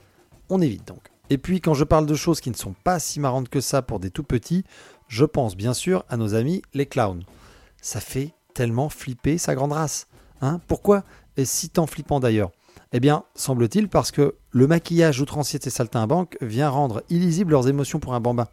On 0.51 0.61
évite 0.61 0.87
donc. 0.87 1.11
Et 1.31 1.39
puis 1.39 1.63
quand 1.63 1.73
je 1.73 1.85
parle 1.85 2.05
de 2.05 2.15
choses 2.17 2.43
qui 2.43 2.51
ne 2.51 2.55
sont 2.55 2.75
pas 2.85 2.99
si 2.99 3.19
marrantes 3.19 3.49
que 3.49 3.63
ça 3.63 3.81
pour 3.81 3.99
des 3.99 4.11
tout 4.11 4.25
petits, 4.25 4.65
je 5.09 5.25
pense 5.25 5.57
bien 5.57 5.73
sûr 5.73 6.05
à 6.11 6.19
nos 6.19 6.35
amis 6.35 6.61
les 6.75 6.85
clowns 6.85 7.25
ça 7.87 8.01
fait 8.01 8.35
tellement 8.53 8.89
flipper 8.89 9.39
sa 9.39 9.55
grande 9.55 9.71
race. 9.71 10.09
Hein 10.41 10.61
Pourquoi 10.67 11.05
est 11.37 11.45
si 11.45 11.69
tant 11.69 11.87
flippant 11.87 12.19
d'ailleurs? 12.19 12.51
Eh 12.93 12.99
bien, 12.99 13.23
semble-t-il 13.37 13.89
parce 13.89 14.11
que 14.11 14.35
le 14.51 14.67
maquillage 14.67 15.21
outrancier 15.21 15.61
de 15.61 15.65
ces 15.65 15.71
saltimbanques 15.71 16.37
vient 16.41 16.69
rendre 16.69 17.05
illisibles 17.11 17.53
leurs 17.53 17.69
émotions 17.69 18.01
pour 18.01 18.15
un 18.15 18.21
bambin. 18.21 18.49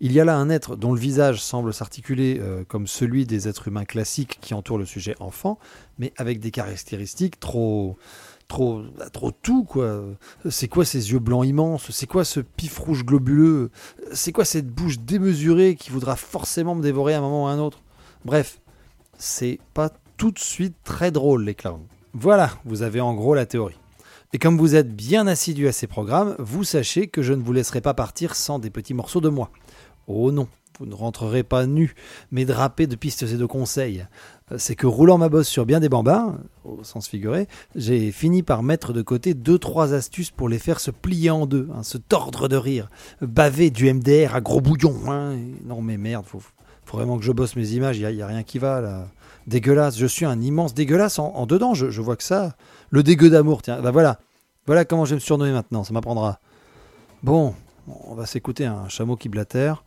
Il 0.00 0.12
y 0.12 0.20
a 0.20 0.26
là 0.26 0.36
un 0.36 0.50
être 0.50 0.76
dont 0.76 0.92
le 0.92 1.00
visage 1.00 1.42
semble 1.42 1.72
s'articuler 1.72 2.38
euh, 2.40 2.62
comme 2.68 2.86
celui 2.86 3.24
des 3.24 3.48
êtres 3.48 3.68
humains 3.68 3.86
classiques 3.86 4.38
qui 4.42 4.52
entourent 4.52 4.76
le 4.76 4.84
sujet 4.84 5.14
enfant, 5.18 5.58
mais 5.98 6.12
avec 6.18 6.38
des 6.38 6.50
caractéristiques 6.50 7.40
trop 7.40 7.96
trop, 8.48 8.82
trop 9.14 9.30
tout, 9.30 9.64
quoi. 9.64 10.02
C'est 10.50 10.68
quoi 10.68 10.84
ces 10.84 11.10
yeux 11.10 11.20
blancs 11.20 11.46
immenses? 11.46 11.90
C'est 11.90 12.06
quoi 12.06 12.26
ce 12.26 12.40
pif 12.40 12.78
rouge 12.78 13.02
globuleux? 13.02 13.70
C'est 14.12 14.32
quoi 14.32 14.44
cette 14.44 14.68
bouche 14.68 14.98
démesurée 14.98 15.74
qui 15.74 15.90
voudra 15.90 16.16
forcément 16.16 16.74
me 16.74 16.82
dévorer 16.82 17.14
à 17.14 17.18
un 17.18 17.22
moment 17.22 17.44
ou 17.44 17.46
à 17.46 17.52
un 17.52 17.58
autre? 17.58 17.80
Bref, 18.26 18.60
c'est 19.18 19.58
pas 19.72 19.90
tout 20.16 20.30
de 20.30 20.38
suite 20.38 20.76
très 20.84 21.10
drôle, 21.10 21.44
les 21.44 21.54
clowns. 21.54 21.86
Voilà, 22.12 22.50
vous 22.64 22.82
avez 22.82 23.00
en 23.00 23.14
gros 23.14 23.34
la 23.34 23.46
théorie. 23.46 23.78
Et 24.32 24.38
comme 24.38 24.58
vous 24.58 24.74
êtes 24.74 24.94
bien 24.94 25.26
assidu 25.26 25.68
à 25.68 25.72
ces 25.72 25.86
programmes, 25.86 26.34
vous 26.38 26.64
sachez 26.64 27.06
que 27.06 27.22
je 27.22 27.32
ne 27.32 27.42
vous 27.42 27.52
laisserai 27.52 27.80
pas 27.80 27.94
partir 27.94 28.34
sans 28.34 28.58
des 28.58 28.70
petits 28.70 28.94
morceaux 28.94 29.20
de 29.20 29.28
moi. 29.28 29.50
Oh 30.06 30.32
non, 30.32 30.48
vous 30.78 30.86
ne 30.86 30.94
rentrerez 30.94 31.44
pas 31.44 31.66
nu, 31.66 31.94
mais 32.32 32.44
drapé 32.44 32.88
de 32.88 32.96
pistes 32.96 33.22
et 33.22 33.36
de 33.36 33.46
conseils. 33.46 34.06
C'est 34.58 34.74
que 34.74 34.88
roulant 34.88 35.18
ma 35.18 35.28
bosse 35.28 35.46
sur 35.46 35.66
bien 35.66 35.78
des 35.78 35.88
bambins, 35.88 36.38
au 36.64 36.82
sens 36.82 37.08
figuré, 37.08 37.46
j'ai 37.76 38.10
fini 38.10 38.42
par 38.42 38.62
mettre 38.64 38.92
de 38.92 39.00
côté 39.00 39.34
deux 39.34 39.58
trois 39.58 39.94
astuces 39.94 40.32
pour 40.32 40.48
les 40.48 40.58
faire 40.58 40.80
se 40.80 40.90
plier 40.90 41.30
en 41.30 41.46
deux, 41.46 41.68
hein, 41.72 41.84
se 41.84 41.96
tordre 41.96 42.48
de 42.48 42.56
rire, 42.56 42.90
baver 43.20 43.70
du 43.70 43.92
MDR 43.92 44.34
à 44.34 44.40
gros 44.40 44.60
bouillon. 44.60 44.96
Hein. 45.08 45.36
Non 45.64 45.80
mais 45.80 45.96
merde, 45.96 46.26
faut, 46.26 46.42
faut 46.84 46.96
vraiment 46.96 47.18
que 47.18 47.24
je 47.24 47.32
bosse 47.32 47.56
mes 47.56 47.70
images, 47.70 47.98
il 47.98 48.06
n'y 48.06 48.22
a, 48.22 48.26
rien 48.26 48.42
qui 48.42 48.58
va 48.58 48.80
là. 48.80 49.06
Dégueulasse, 49.46 49.98
je 49.98 50.06
suis 50.06 50.24
un 50.24 50.40
immense 50.40 50.74
dégueulasse 50.74 51.18
en, 51.18 51.46
dedans, 51.46 51.74
je, 51.74 52.00
vois 52.00 52.16
que 52.16 52.24
ça. 52.24 52.56
Le 52.90 53.02
dégueu 53.02 53.30
d'amour, 53.30 53.62
tiens, 53.62 53.80
bah 53.80 53.90
voilà. 53.90 54.18
Voilà 54.66 54.84
comment 54.84 55.04
je 55.04 55.10
vais 55.10 55.16
me 55.16 55.20
surnommer 55.20 55.52
maintenant, 55.52 55.84
ça 55.84 55.92
m'apprendra. 55.92 56.40
Bon, 57.22 57.54
on 57.86 58.14
va 58.14 58.24
s'écouter 58.24 58.64
un 58.64 58.88
chameau 58.88 59.16
qui 59.16 59.28
blatère. 59.28 59.84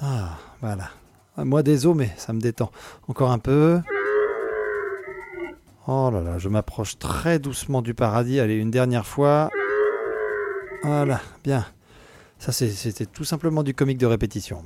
Ah, 0.00 0.38
voilà. 0.60 0.90
Moi, 1.36 1.62
désolé, 1.62 1.98
mais 1.98 2.12
ça 2.16 2.32
me 2.32 2.40
détend. 2.40 2.70
Encore 3.08 3.32
un 3.32 3.38
peu. 3.38 3.80
Oh 5.86 6.10
là 6.12 6.20
là, 6.22 6.38
je 6.38 6.48
m'approche 6.48 6.98
très 6.98 7.38
doucement 7.38 7.82
du 7.82 7.94
paradis. 7.94 8.38
Allez, 8.38 8.56
une 8.56 8.70
dernière 8.70 9.06
fois. 9.06 9.50
Voilà, 10.82 11.20
bien. 11.42 11.66
Ça, 12.38 12.52
c'était 12.52 13.06
tout 13.06 13.24
simplement 13.24 13.62
du 13.62 13.74
comique 13.74 13.98
de 13.98 14.06
répétition. 14.06 14.62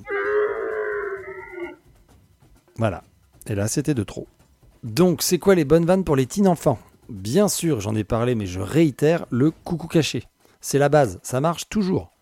Voilà. 2.76 3.02
Et 3.46 3.54
là, 3.54 3.68
c'était 3.68 3.94
de 3.94 4.02
trop. 4.02 4.26
Donc, 4.82 5.22
c'est 5.22 5.38
quoi 5.38 5.54
les 5.54 5.64
bonnes 5.64 5.86
vannes 5.86 6.04
pour 6.04 6.16
les 6.16 6.26
teen 6.26 6.46
enfants? 6.46 6.78
Bien 7.08 7.48
sûr, 7.48 7.80
j'en 7.80 7.94
ai 7.94 8.04
parlé, 8.04 8.34
mais 8.34 8.46
je 8.46 8.60
réitère 8.60 9.26
le 9.30 9.50
coucou 9.50 9.88
caché. 9.88 10.24
C'est 10.60 10.78
la 10.78 10.88
base, 10.88 11.18
ça 11.22 11.40
marche 11.40 11.68
toujours. 11.68 12.12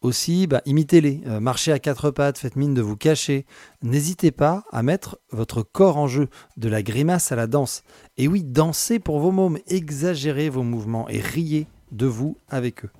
Aussi, 0.00 0.46
bah, 0.46 0.62
imitez-les, 0.64 1.20
euh, 1.26 1.40
marchez 1.40 1.72
à 1.72 1.78
quatre 1.78 2.10
pattes, 2.10 2.38
faites 2.38 2.56
mine 2.56 2.72
de 2.72 2.80
vous 2.80 2.96
cacher. 2.96 3.44
N'hésitez 3.82 4.30
pas 4.30 4.64
à 4.72 4.82
mettre 4.82 5.18
votre 5.30 5.62
corps 5.62 5.98
en 5.98 6.06
jeu, 6.06 6.28
de 6.56 6.70
la 6.70 6.82
grimace 6.82 7.32
à 7.32 7.36
la 7.36 7.46
danse. 7.46 7.82
Et 8.16 8.26
oui, 8.26 8.42
dansez 8.42 8.98
pour 8.98 9.20
vos 9.20 9.30
mômes, 9.30 9.58
exagérez 9.66 10.48
vos 10.48 10.62
mouvements 10.62 11.06
et 11.10 11.20
riez 11.20 11.66
de 11.92 12.06
vous 12.06 12.38
avec 12.48 12.86
eux. 12.86 12.90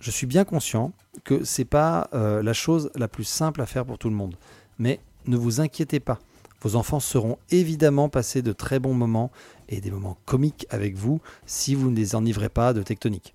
Je 0.00 0.10
suis 0.10 0.26
bien 0.26 0.44
conscient 0.44 0.92
que 1.24 1.44
c'est 1.44 1.64
pas 1.64 2.08
euh, 2.14 2.42
la 2.42 2.52
chose 2.52 2.90
la 2.94 3.08
plus 3.08 3.24
simple 3.24 3.60
à 3.60 3.66
faire 3.66 3.84
pour 3.84 3.98
tout 3.98 4.08
le 4.08 4.14
monde, 4.14 4.36
mais 4.78 5.00
ne 5.26 5.36
vous 5.36 5.60
inquiétez 5.60 6.00
pas. 6.00 6.18
Vos 6.62 6.76
enfants 6.76 7.00
seront 7.00 7.38
évidemment 7.50 8.08
passés 8.08 8.42
de 8.42 8.52
très 8.52 8.78
bons 8.78 8.94
moments 8.94 9.30
et 9.68 9.80
des 9.80 9.90
moments 9.90 10.18
comiques 10.24 10.66
avec 10.70 10.96
vous 10.96 11.20
si 11.46 11.74
vous 11.74 11.90
ne 11.90 11.96
les 11.96 12.14
enivrez 12.14 12.48
pas 12.48 12.72
de 12.72 12.82
tectonique. 12.82 13.34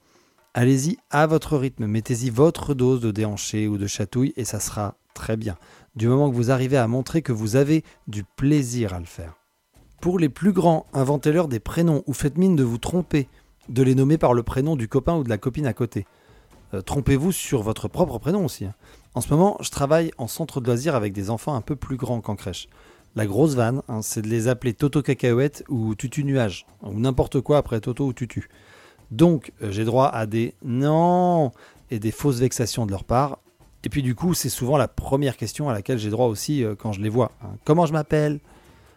Allez-y 0.53 0.97
à 1.09 1.25
votre 1.25 1.57
rythme, 1.57 1.85
mettez-y 1.85 2.29
votre 2.29 2.73
dose 2.73 3.01
de 3.01 3.11
déhanché 3.11 3.67
ou 3.67 3.77
de 3.77 3.87
chatouille 3.87 4.33
et 4.35 4.45
ça 4.45 4.59
sera 4.59 4.95
très 5.13 5.37
bien, 5.37 5.57
du 5.95 6.07
moment 6.07 6.29
que 6.29 6.35
vous 6.35 6.51
arrivez 6.51 6.77
à 6.77 6.87
montrer 6.87 7.21
que 7.21 7.31
vous 7.31 7.55
avez 7.55 7.83
du 8.07 8.23
plaisir 8.23 8.93
à 8.93 8.99
le 8.99 9.05
faire. 9.05 9.35
Pour 10.01 10.19
les 10.19 10.29
plus 10.29 10.51
grands, 10.51 10.85
inventez-leur 10.93 11.47
des 11.47 11.59
prénoms 11.59 12.03
ou 12.07 12.13
faites 12.13 12.37
mine 12.37 12.55
de 12.55 12.63
vous 12.63 12.77
tromper, 12.77 13.27
de 13.69 13.83
les 13.83 13.95
nommer 13.95 14.17
par 14.17 14.33
le 14.33 14.43
prénom 14.43 14.75
du 14.75 14.87
copain 14.87 15.15
ou 15.15 15.23
de 15.23 15.29
la 15.29 15.37
copine 15.37 15.65
à 15.65 15.73
côté. 15.73 16.05
Euh, 16.73 16.81
trompez-vous 16.81 17.31
sur 17.31 17.61
votre 17.61 17.87
propre 17.87 18.17
prénom 18.17 18.45
aussi. 18.45 18.65
Hein. 18.65 18.73
En 19.15 19.21
ce 19.21 19.29
moment, 19.29 19.57
je 19.61 19.69
travaille 19.69 20.11
en 20.17 20.27
centre 20.27 20.59
de 20.59 20.65
loisirs 20.65 20.95
avec 20.95 21.13
des 21.13 21.29
enfants 21.29 21.55
un 21.55 21.61
peu 21.61 21.75
plus 21.75 21.97
grands 21.97 22.21
qu'en 22.21 22.35
crèche. 22.35 22.67
La 23.15 23.27
grosse 23.27 23.53
vanne, 23.53 23.83
hein, 23.87 24.01
c'est 24.01 24.23
de 24.23 24.27
les 24.27 24.47
appeler 24.47 24.73
Toto 24.73 25.03
Cacahuète 25.03 25.63
ou 25.69 25.93
Tutu 25.93 26.23
Nuage, 26.23 26.65
ou 26.81 26.99
n'importe 26.99 27.41
quoi 27.41 27.57
après 27.57 27.79
Toto 27.79 28.07
ou 28.07 28.13
Tutu. 28.13 28.49
Donc, 29.11 29.51
euh, 29.61 29.71
j'ai 29.71 29.85
droit 29.85 30.07
à 30.07 30.25
des 30.25 30.55
non 30.63 31.51
et 31.91 31.99
des 31.99 32.11
fausses 32.11 32.39
vexations 32.39 32.87
de 32.87 32.91
leur 32.91 33.03
part. 33.03 33.37
Et 33.83 33.89
puis, 33.89 34.01
du 34.01 34.15
coup, 34.15 34.33
c'est 34.33 34.49
souvent 34.49 34.77
la 34.77 34.87
première 34.87 35.37
question 35.37 35.69
à 35.69 35.73
laquelle 35.73 35.99
j'ai 35.99 36.09
droit 36.09 36.25
aussi 36.25 36.63
euh, 36.63 36.73
quand 36.75 36.91
je 36.91 37.01
les 37.01 37.09
vois. 37.09 37.31
Hein. 37.43 37.49
Comment 37.65 37.85
je 37.85 37.93
m'appelle? 37.93 38.39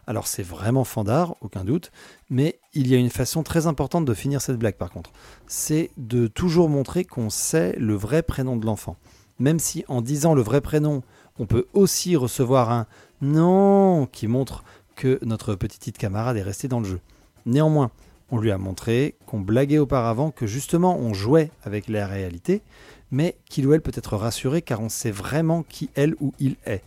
Alors, 0.07 0.27
c'est 0.27 0.43
vraiment 0.43 0.85
fandard, 0.85 1.37
aucun 1.41 1.65
doute. 1.65 1.91
Mais 2.31 2.61
il 2.75 2.89
y 2.89 2.95
a 2.95 2.99
une 2.99 3.11
façon 3.11 3.43
très 3.43 3.67
importante 3.67 4.05
de 4.05 4.15
finir 4.15 4.41
cette 4.41 4.59
blague, 4.59 4.77
par 4.77 4.91
contre. 4.91 5.11
C'est 5.47 5.91
de 5.97 6.27
toujours 6.27 6.69
montrer 6.69 7.05
qu'on 7.05 7.31
sait 7.31 7.75
le 7.79 7.95
vrai 7.95 8.23
prénom 8.23 8.57
de 8.57 8.67
l'enfant. 8.67 8.97
Même 9.39 9.59
si, 9.59 9.85
en 9.89 10.01
disant 10.03 10.35
le 10.35 10.43
vrai 10.43 10.61
prénom, 10.61 11.03
on 11.39 11.47
peut 11.47 11.67
aussi 11.75 12.17
recevoir 12.17 12.71
un 12.71 12.87
non 13.21 14.09
qui 14.11 14.29
montre 14.29 14.65
que 14.95 15.19
notre 15.23 15.55
petite 15.55 15.99
camarade 15.99 16.37
est 16.37 16.43
resté 16.43 16.69
dans 16.69 16.81
le 16.81 16.87
jeu. 16.87 17.01
Néanmoins, 17.45 17.91
on 18.31 18.39
lui 18.39 18.51
a 18.51 18.59
montré 18.59 19.15
qu'on 19.27 19.41
blaguait 19.41 19.79
auparavant 19.79 20.31
que 20.31 20.47
justement 20.47 20.97
on 20.97 21.15
jouait 21.15 21.51
avec 21.65 21.89
la 21.89 22.07
réalité, 22.07 22.63
mais 23.11 23.37
qu'il 23.49 23.67
ou 23.67 23.73
elle 23.73 23.83
peut 23.83 23.93
être 23.95 24.17
rassuré 24.17 24.63
car 24.63 24.81
on 24.81 24.89
sait 24.89 25.11
vraiment 25.11 25.63
qui 25.63 25.91
elle 25.95 26.17
ou 26.21 26.33
il 26.41 26.57
est. 26.67 26.83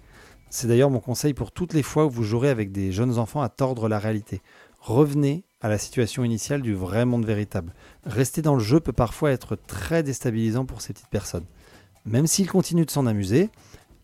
C'est 0.49 0.67
d'ailleurs 0.67 0.89
mon 0.89 0.99
conseil 0.99 1.33
pour 1.33 1.51
toutes 1.51 1.73
les 1.73 1.83
fois 1.83 2.05
où 2.05 2.09
vous 2.09 2.23
jouerez 2.23 2.49
avec 2.49 2.71
des 2.71 2.91
jeunes 2.91 3.17
enfants 3.17 3.41
à 3.41 3.49
tordre 3.49 3.87
la 3.87 3.99
réalité. 3.99 4.41
Revenez 4.79 5.43
à 5.61 5.69
la 5.69 5.77
situation 5.77 6.23
initiale 6.23 6.61
du 6.61 6.73
vrai 6.73 7.05
monde 7.05 7.25
véritable. 7.25 7.73
Rester 8.05 8.41
dans 8.41 8.55
le 8.55 8.63
jeu 8.63 8.79
peut 8.79 8.93
parfois 8.93 9.31
être 9.31 9.55
très 9.55 10.03
déstabilisant 10.03 10.65
pour 10.65 10.81
ces 10.81 10.93
petites 10.93 11.09
personnes. 11.09 11.45
Même 12.05 12.27
s'ils 12.27 12.49
continuent 12.49 12.85
de 12.85 12.91
s'en 12.91 13.05
amuser, 13.05 13.49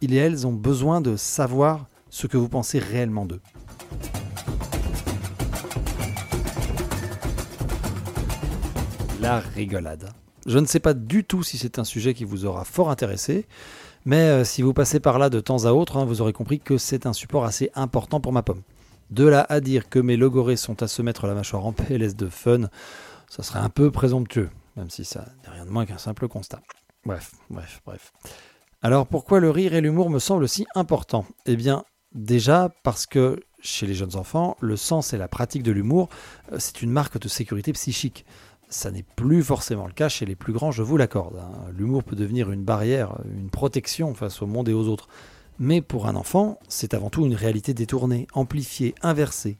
ils 0.01 0.13
et 0.13 0.17
elles 0.17 0.45
ont 0.45 0.53
besoin 0.53 1.01
de 1.01 1.15
savoir 1.15 1.87
ce 2.09 2.27
que 2.27 2.37
vous 2.37 2.49
pensez 2.49 2.79
réellement 2.79 3.25
d'eux. 3.25 3.41
la 9.25 9.39
rigolade. 9.39 10.11
Je 10.45 10.59
ne 10.59 10.67
sais 10.67 10.79
pas 10.79 10.93
du 10.93 11.23
tout 11.23 11.41
si 11.41 11.57
c'est 11.57 11.79
un 11.79 11.83
sujet 11.83 12.13
qui 12.13 12.25
vous 12.25 12.45
aura 12.45 12.63
fort 12.63 12.91
intéressé, 12.91 13.47
mais 14.05 14.21
euh, 14.21 14.43
si 14.43 14.61
vous 14.61 14.73
passez 14.73 14.99
par 14.99 15.19
là 15.19 15.29
de 15.29 15.39
temps 15.39 15.65
à 15.65 15.71
autre, 15.71 15.97
hein, 15.97 16.05
vous 16.05 16.21
aurez 16.21 16.33
compris 16.33 16.59
que 16.59 16.77
c'est 16.77 17.05
un 17.05 17.13
support 17.13 17.45
assez 17.45 17.71
important 17.75 18.19
pour 18.19 18.31
ma 18.31 18.43
pomme. 18.43 18.61
De 19.09 19.25
là 19.25 19.45
à 19.49 19.59
dire 19.59 19.89
que 19.89 19.99
mes 19.99 20.17
logorés 20.17 20.55
sont 20.55 20.81
à 20.81 20.87
se 20.87 21.01
mettre 21.01 21.27
la 21.27 21.33
mâchoire 21.33 21.65
en 21.65 21.73
PLS 21.73 22.15
de 22.15 22.27
fun, 22.27 22.69
ça 23.29 23.43
serait 23.43 23.59
un 23.59 23.69
peu 23.69 23.91
présomptueux, 23.91 24.49
même 24.75 24.89
si 24.89 25.05
ça 25.05 25.25
n'est 25.43 25.53
rien 25.53 25.65
de 25.65 25.71
moins 25.71 25.85
qu'un 25.85 25.97
simple 25.97 26.27
constat. 26.27 26.61
Bref, 27.05 27.33
bref, 27.49 27.81
bref. 27.85 28.13
Alors 28.81 29.07
pourquoi 29.07 29.39
le 29.39 29.49
rire 29.49 29.73
et 29.73 29.81
l'humour 29.81 30.09
me 30.09 30.19
semblent 30.19 30.47
si 30.47 30.65
importants? 30.75 31.25
Eh 31.45 31.55
bien, 31.55 31.83
déjà 32.13 32.69
parce 32.83 33.05
que 33.05 33.39
chez 33.61 33.87
les 33.87 33.95
jeunes 33.95 34.15
enfants, 34.15 34.57
le 34.59 34.77
sens 34.77 35.13
et 35.13 35.17
la 35.17 35.27
pratique 35.27 35.63
de 35.63 35.71
l'humour, 35.71 36.09
euh, 36.51 36.57
c'est 36.59 36.81
une 36.81 36.91
marque 36.91 37.19
de 37.19 37.27
sécurité 37.27 37.73
psychique. 37.73 38.25
Ça 38.75 38.91
n'est 38.91 39.05
plus 39.15 39.41
forcément 39.41 39.87
le 39.87 39.93
cas 39.93 40.09
chez 40.09 40.25
les 40.25 40.35
plus 40.35 40.51
grands, 40.51 40.71
je 40.71 40.83
vous 40.83 40.97
l'accorde. 40.97 41.37
Hein. 41.37 41.71
L'humour 41.71 42.03
peut 42.03 42.17
devenir 42.17 42.51
une 42.51 42.65
barrière, 42.65 43.15
une 43.23 43.49
protection 43.49 44.13
face 44.13 44.41
au 44.41 44.47
monde 44.47 44.67
et 44.67 44.73
aux 44.73 44.89
autres. 44.89 45.07
Mais 45.59 45.81
pour 45.81 46.07
un 46.07 46.15
enfant, 46.17 46.59
c'est 46.67 46.93
avant 46.93 47.09
tout 47.09 47.25
une 47.25 47.35
réalité 47.35 47.73
détournée, 47.73 48.27
amplifiée, 48.33 48.93
inversée. 49.01 49.57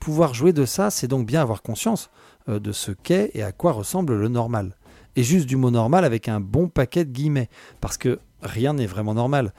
Pouvoir 0.00 0.34
jouer 0.34 0.52
de 0.52 0.64
ça, 0.64 0.90
c'est 0.90 1.06
donc 1.06 1.28
bien 1.28 1.42
avoir 1.42 1.62
conscience 1.62 2.10
euh, 2.48 2.58
de 2.58 2.72
ce 2.72 2.90
qu'est 2.90 3.30
et 3.34 3.44
à 3.44 3.52
quoi 3.52 3.70
ressemble 3.70 4.16
le 4.16 4.26
normal. 4.26 4.76
Et 5.14 5.22
juste 5.22 5.46
du 5.46 5.54
mot 5.54 5.70
normal 5.70 6.04
avec 6.04 6.28
un 6.28 6.40
bon 6.40 6.68
paquet 6.68 7.04
de 7.04 7.12
guillemets, 7.12 7.48
parce 7.80 7.96
que 7.96 8.18
rien 8.42 8.72
n'est 8.72 8.86
vraiment 8.86 9.14
normal. 9.14 9.54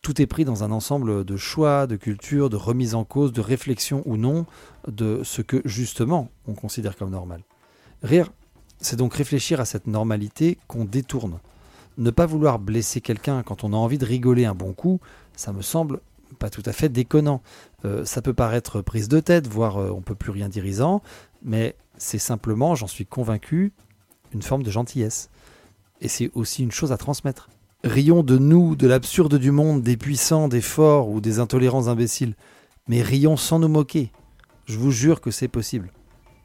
Tout 0.00 0.22
est 0.22 0.26
pris 0.26 0.46
dans 0.46 0.64
un 0.64 0.72
ensemble 0.72 1.26
de 1.26 1.36
choix, 1.36 1.86
de 1.86 1.96
culture, 1.96 2.48
de 2.48 2.56
remise 2.56 2.94
en 2.94 3.04
cause, 3.04 3.34
de 3.34 3.42
réflexion 3.42 4.02
ou 4.06 4.16
non 4.16 4.46
de 4.88 5.20
ce 5.24 5.42
que 5.42 5.60
justement 5.66 6.30
on 6.46 6.54
considère 6.54 6.96
comme 6.96 7.10
normal. 7.10 7.42
Rire, 8.02 8.30
c'est 8.80 8.96
donc 8.96 9.14
réfléchir 9.14 9.60
à 9.60 9.64
cette 9.64 9.86
normalité 9.86 10.58
qu'on 10.68 10.84
détourne. 10.84 11.38
Ne 11.98 12.10
pas 12.10 12.26
vouloir 12.26 12.58
blesser 12.58 13.00
quelqu'un 13.00 13.42
quand 13.42 13.64
on 13.64 13.72
a 13.72 13.76
envie 13.76 13.98
de 13.98 14.04
rigoler 14.04 14.44
un 14.44 14.54
bon 14.54 14.72
coup, 14.72 15.00
ça 15.34 15.52
me 15.52 15.62
semble 15.62 16.00
pas 16.38 16.50
tout 16.50 16.62
à 16.66 16.72
fait 16.72 16.88
déconnant. 16.88 17.42
Euh, 17.84 18.04
ça 18.04 18.22
peut 18.22 18.34
paraître 18.34 18.80
prise 18.82 19.08
de 19.08 19.20
tête, 19.20 19.46
voire 19.46 19.78
euh, 19.78 19.90
on 19.90 20.02
peut 20.02 20.14
plus 20.14 20.30
rien 20.30 20.48
dirisant, 20.48 21.02
mais 21.42 21.76
c'est 21.96 22.18
simplement, 22.18 22.74
j'en 22.74 22.86
suis 22.86 23.06
convaincu, 23.06 23.72
une 24.32 24.42
forme 24.42 24.62
de 24.62 24.70
gentillesse. 24.70 25.30
Et 26.00 26.08
c'est 26.08 26.30
aussi 26.34 26.62
une 26.62 26.72
chose 26.72 26.92
à 26.92 26.98
transmettre. 26.98 27.48
Rions 27.84 28.22
de 28.22 28.36
nous, 28.36 28.76
de 28.76 28.86
l'absurde 28.86 29.38
du 29.38 29.50
monde, 29.50 29.82
des 29.82 29.96
puissants, 29.96 30.48
des 30.48 30.60
forts 30.60 31.08
ou 31.08 31.20
des 31.20 31.38
intolérants 31.38 31.88
imbéciles, 31.88 32.34
mais 32.88 33.02
rions 33.02 33.36
sans 33.36 33.58
nous 33.58 33.68
moquer. 33.68 34.10
Je 34.66 34.78
vous 34.78 34.90
jure 34.90 35.20
que 35.20 35.30
c'est 35.30 35.48
possible. 35.48 35.90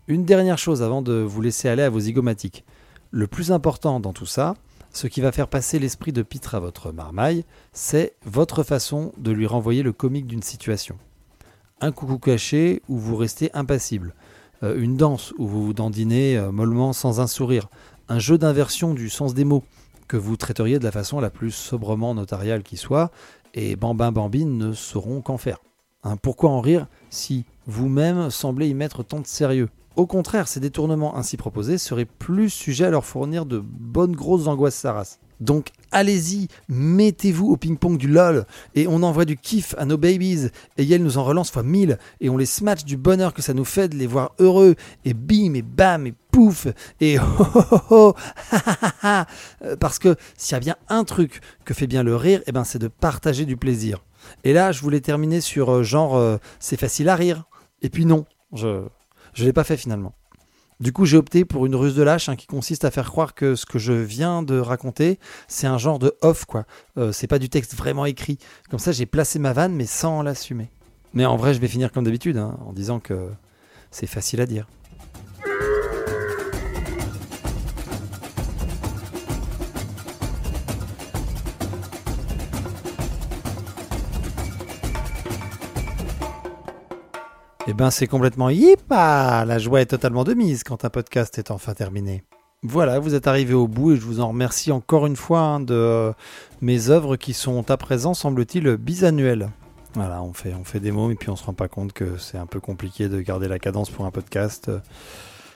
Une 0.08 0.26
dernière 0.26 0.58
chose 0.58 0.82
avant 0.82 1.04
de 1.04 1.14
vous 1.14 1.42
laisser 1.42 1.70
aller 1.70 1.84
à 1.84 1.90
vos 1.90 2.00
zygomatiques. 2.00 2.66
Le 3.12 3.28
plus 3.28 3.52
important 3.52 4.00
dans 4.00 4.14
tout 4.14 4.26
ça, 4.26 4.56
ce 4.92 5.06
qui 5.06 5.22
va 5.22 5.32
faire 5.32 5.48
passer 5.48 5.78
l'esprit 5.78 6.12
de 6.12 6.24
Pitre 6.24 6.56
à 6.56 6.60
votre 6.60 6.92
marmaille, 6.92 7.46
c'est 7.72 8.16
votre 8.26 8.64
façon 8.64 9.14
de 9.20 9.32
lui 9.32 9.46
renvoyer 9.46 9.84
le 9.84 9.94
comique 9.94 10.26
d'une 10.26 10.42
situation. 10.42 10.98
Un 11.82 11.92
coucou 11.92 12.18
caché 12.18 12.82
où 12.90 12.98
vous 12.98 13.16
restez 13.16 13.52
impassible. 13.54 14.16
euh, 14.64 14.80
une 14.80 14.98
danse 14.98 15.34
où 15.38 15.48
vous 15.48 15.66
vous 15.66 15.74
dandinez 15.74 16.38
euh, 16.38 16.52
mollement 16.52 16.94
sans 16.94 17.20
un 17.20 17.28
sourire, 17.28 17.70
un 18.10 18.20
jeu 18.20 18.38
d'inversion 18.38 18.94
du 18.94 19.10
sens 19.10 19.34
des 19.34 19.46
mots 19.46 19.64
que 20.08 20.18
vous 20.18 20.36
traiteriez 20.36 20.80
de 20.80 20.84
la 20.84 20.92
façon 20.92 21.20
la 21.20 21.30
plus 21.30 21.52
sobrement 21.52 22.14
notariale 22.14 22.64
qui 22.64 22.78
soit, 22.78 23.12
et 23.54 23.76
Bambin 23.76 24.12
Bambine 24.12 24.58
ne 24.58 24.74
sauront 24.74 25.22
qu'en 25.22 25.38
faire. 25.38 25.60
Hein, 26.04 26.18
pourquoi 26.18 26.50
en 26.50 26.60
rire 26.60 26.88
si 27.10 27.46
vous-même 27.68 28.30
semblez 28.30 28.68
y 28.68 28.74
mettre 28.74 29.04
tant 29.04 29.20
de 29.20 29.28
sérieux? 29.28 29.70
Au 29.96 30.06
contraire, 30.06 30.48
ces 30.48 30.60
détournements 30.60 31.18
ainsi 31.18 31.38
proposés 31.38 31.78
seraient 31.78 32.06
plus 32.06 32.50
sujets 32.50 32.86
à 32.86 32.90
leur 32.90 33.06
fournir 33.06 33.46
de 33.46 33.60
bonnes 33.60 34.16
grosses 34.16 34.48
angoisses 34.48 34.76
saras. 34.76 35.18
Donc 35.42 35.70
allez-y, 35.92 36.48
mettez-vous 36.70 37.48
au 37.48 37.58
ping-pong 37.58 37.98
du 37.98 38.08
LOL 38.08 38.46
et 38.76 38.88
on 38.88 39.02
envoie 39.02 39.26
du 39.26 39.36
kiff 39.36 39.74
à 39.78 39.86
nos 39.86 39.98
babies 39.98 40.50
et 40.78 40.84
Yale 40.84 41.02
nous 41.02 41.18
en 41.18 41.24
relance 41.24 41.50
fois 41.50 41.64
mille 41.64 41.98
et 42.22 42.30
on 42.30 42.38
les 42.38 42.46
smatch 42.46 42.86
du 42.86 42.96
bonheur 42.96 43.34
que 43.34 43.42
ça 43.42 43.56
nous 43.56 43.66
fait 43.66 43.90
de 43.90 43.96
les 43.96 44.06
voir 44.06 44.34
heureux 44.38 44.76
et 45.04 45.16
bim 45.16 45.56
et 45.56 45.64
bam 45.64 46.06
et 46.06 46.14
pouf 46.32 46.68
et 47.02 47.18
oh 47.20 47.48
oh 47.56 47.80
oh 47.90 48.14
oh 49.04 49.24
parce 49.80 49.98
que 49.98 50.16
s'il 50.38 50.54
y 50.54 50.58
a 50.58 50.60
bien 50.60 50.76
un 50.90 51.04
truc 51.04 51.42
que 51.66 51.74
fait 51.74 51.88
bien 51.88 52.04
le 52.04 52.16
rire, 52.16 52.42
eh 52.46 52.52
ben 52.52 52.64
c'est 52.64 52.80
de 52.80 52.88
partager 52.88 53.46
du 53.46 53.58
plaisir. 53.58 54.06
Et 54.44 54.54
là, 54.54 54.72
je 54.72 54.82
voulais 54.82 55.02
terminer 55.02 55.42
sur 55.42 55.72
euh, 55.72 55.84
genre 55.84 56.16
euh, 56.16 56.38
c'est 56.60 56.80
facile 56.80 57.10
à 57.10 57.16
rire. 57.16 57.46
Et 57.82 57.90
puis 57.90 58.06
non, 58.06 58.26
je 58.54 58.84
je 59.34 59.46
l'ai 59.46 59.54
pas 59.54 59.64
fait 59.64 59.78
finalement. 59.78 60.14
Du 60.80 60.94
coup, 60.94 61.06
j'ai 61.06 61.18
opté 61.18 61.46
pour 61.46 61.68
une 61.68 61.76
ruse 61.76 61.94
de 61.94 62.02
lâche 62.02 62.28
hein, 62.28 62.36
qui 62.36 62.48
consiste 62.48 62.86
à 62.86 62.92
faire 62.92 63.08
croire 63.08 63.36
que 63.36 63.54
ce 63.54 63.68
que 63.68 63.78
je 63.78 63.94
viens 63.94 64.42
de 64.42 64.58
raconter, 64.58 65.20
c'est 65.48 65.68
un 65.68 65.78
genre 65.78 66.00
de 66.00 66.16
off, 66.22 66.46
quoi. 66.46 66.66
Euh, 66.98 67.12
c'est 67.12 67.28
pas 67.28 67.38
du 67.38 67.50
texte 67.50 67.76
vraiment 67.76 68.08
écrit. 68.08 68.40
Comme 68.68 68.80
ça, 68.80 68.92
j'ai 68.92 69.06
placé 69.06 69.38
ma 69.38 69.54
vanne, 69.54 69.76
mais 69.76 69.86
sans 69.86 70.24
l'assumer. 70.24 70.72
Mais 71.14 71.26
en 71.26 71.38
vrai, 71.38 71.54
je 71.54 71.60
vais 71.60 71.68
finir 71.68 71.92
comme 71.92 72.04
d'habitude, 72.04 72.38
hein, 72.38 72.58
en 72.66 72.74
disant 72.74 73.00
que 73.00 73.30
c'est 73.92 74.08
facile 74.08 74.42
à 74.42 74.48
dire. 74.48 74.68
Ben, 87.82 87.90
c'est 87.90 88.06
complètement 88.06 88.52
yippa 88.52 89.44
La 89.44 89.58
joie 89.58 89.82
est 89.82 89.88
totalement 89.88 90.24
de 90.24 90.36
mise 90.36 90.64
quand 90.64 90.86
un 90.86 90.92
podcast 90.92 91.40
est 91.40 91.50
enfin 91.50 91.74
terminé. 91.74 92.24
Voilà, 92.62 93.00
vous 93.00 93.16
êtes 93.16 93.26
arrivé 93.26 93.56
au 93.56 93.68
bout 93.68 93.94
et 93.94 93.96
je 93.96 94.02
vous 94.02 94.20
en 94.20 94.28
remercie 94.28 94.72
encore 94.72 95.08
une 95.08 95.16
fois 95.16 95.40
hein, 95.40 95.60
de 95.60 95.74
euh, 95.74 96.14
mes 96.62 96.92
œuvres 96.92 97.16
qui 97.16 97.34
sont 97.34 97.72
à 97.72 97.78
présent, 97.78 98.14
semble-t-il, 98.14 98.78
bisannuelles. 98.78 99.50
Voilà, 99.96 100.22
on 100.22 100.32
fait, 100.32 100.54
on 100.54 100.64
fait 100.64 100.80
des 100.80 100.92
mots 100.92 101.10
et 101.10 101.16
puis 101.16 101.32
on 101.32 101.36
se 101.36 101.44
rend 101.44 101.56
pas 101.56 101.68
compte 101.68 101.92
que 101.92 102.20
c'est 102.20 102.38
un 102.38 102.46
peu 102.46 102.60
compliqué 102.60 103.10
de 103.10 103.20
garder 103.20 103.48
la 103.48 103.58
cadence 103.58 103.90
pour 103.90 104.06
un 104.06 104.12
podcast. 104.12 104.70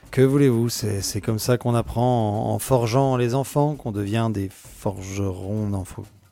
Que 0.10 0.22
voulez-vous 0.22 0.70
C'est 0.70 1.22
comme 1.22 1.38
ça 1.38 1.60
qu'on 1.60 1.76
apprend 1.76 2.52
en, 2.52 2.58
forgeant 2.58 3.18
les 3.18 3.36
enfants, 3.36 3.76
qu'on 3.76 3.92
devient 3.92 4.32
des 4.34 4.50
forgerons. 4.50 5.84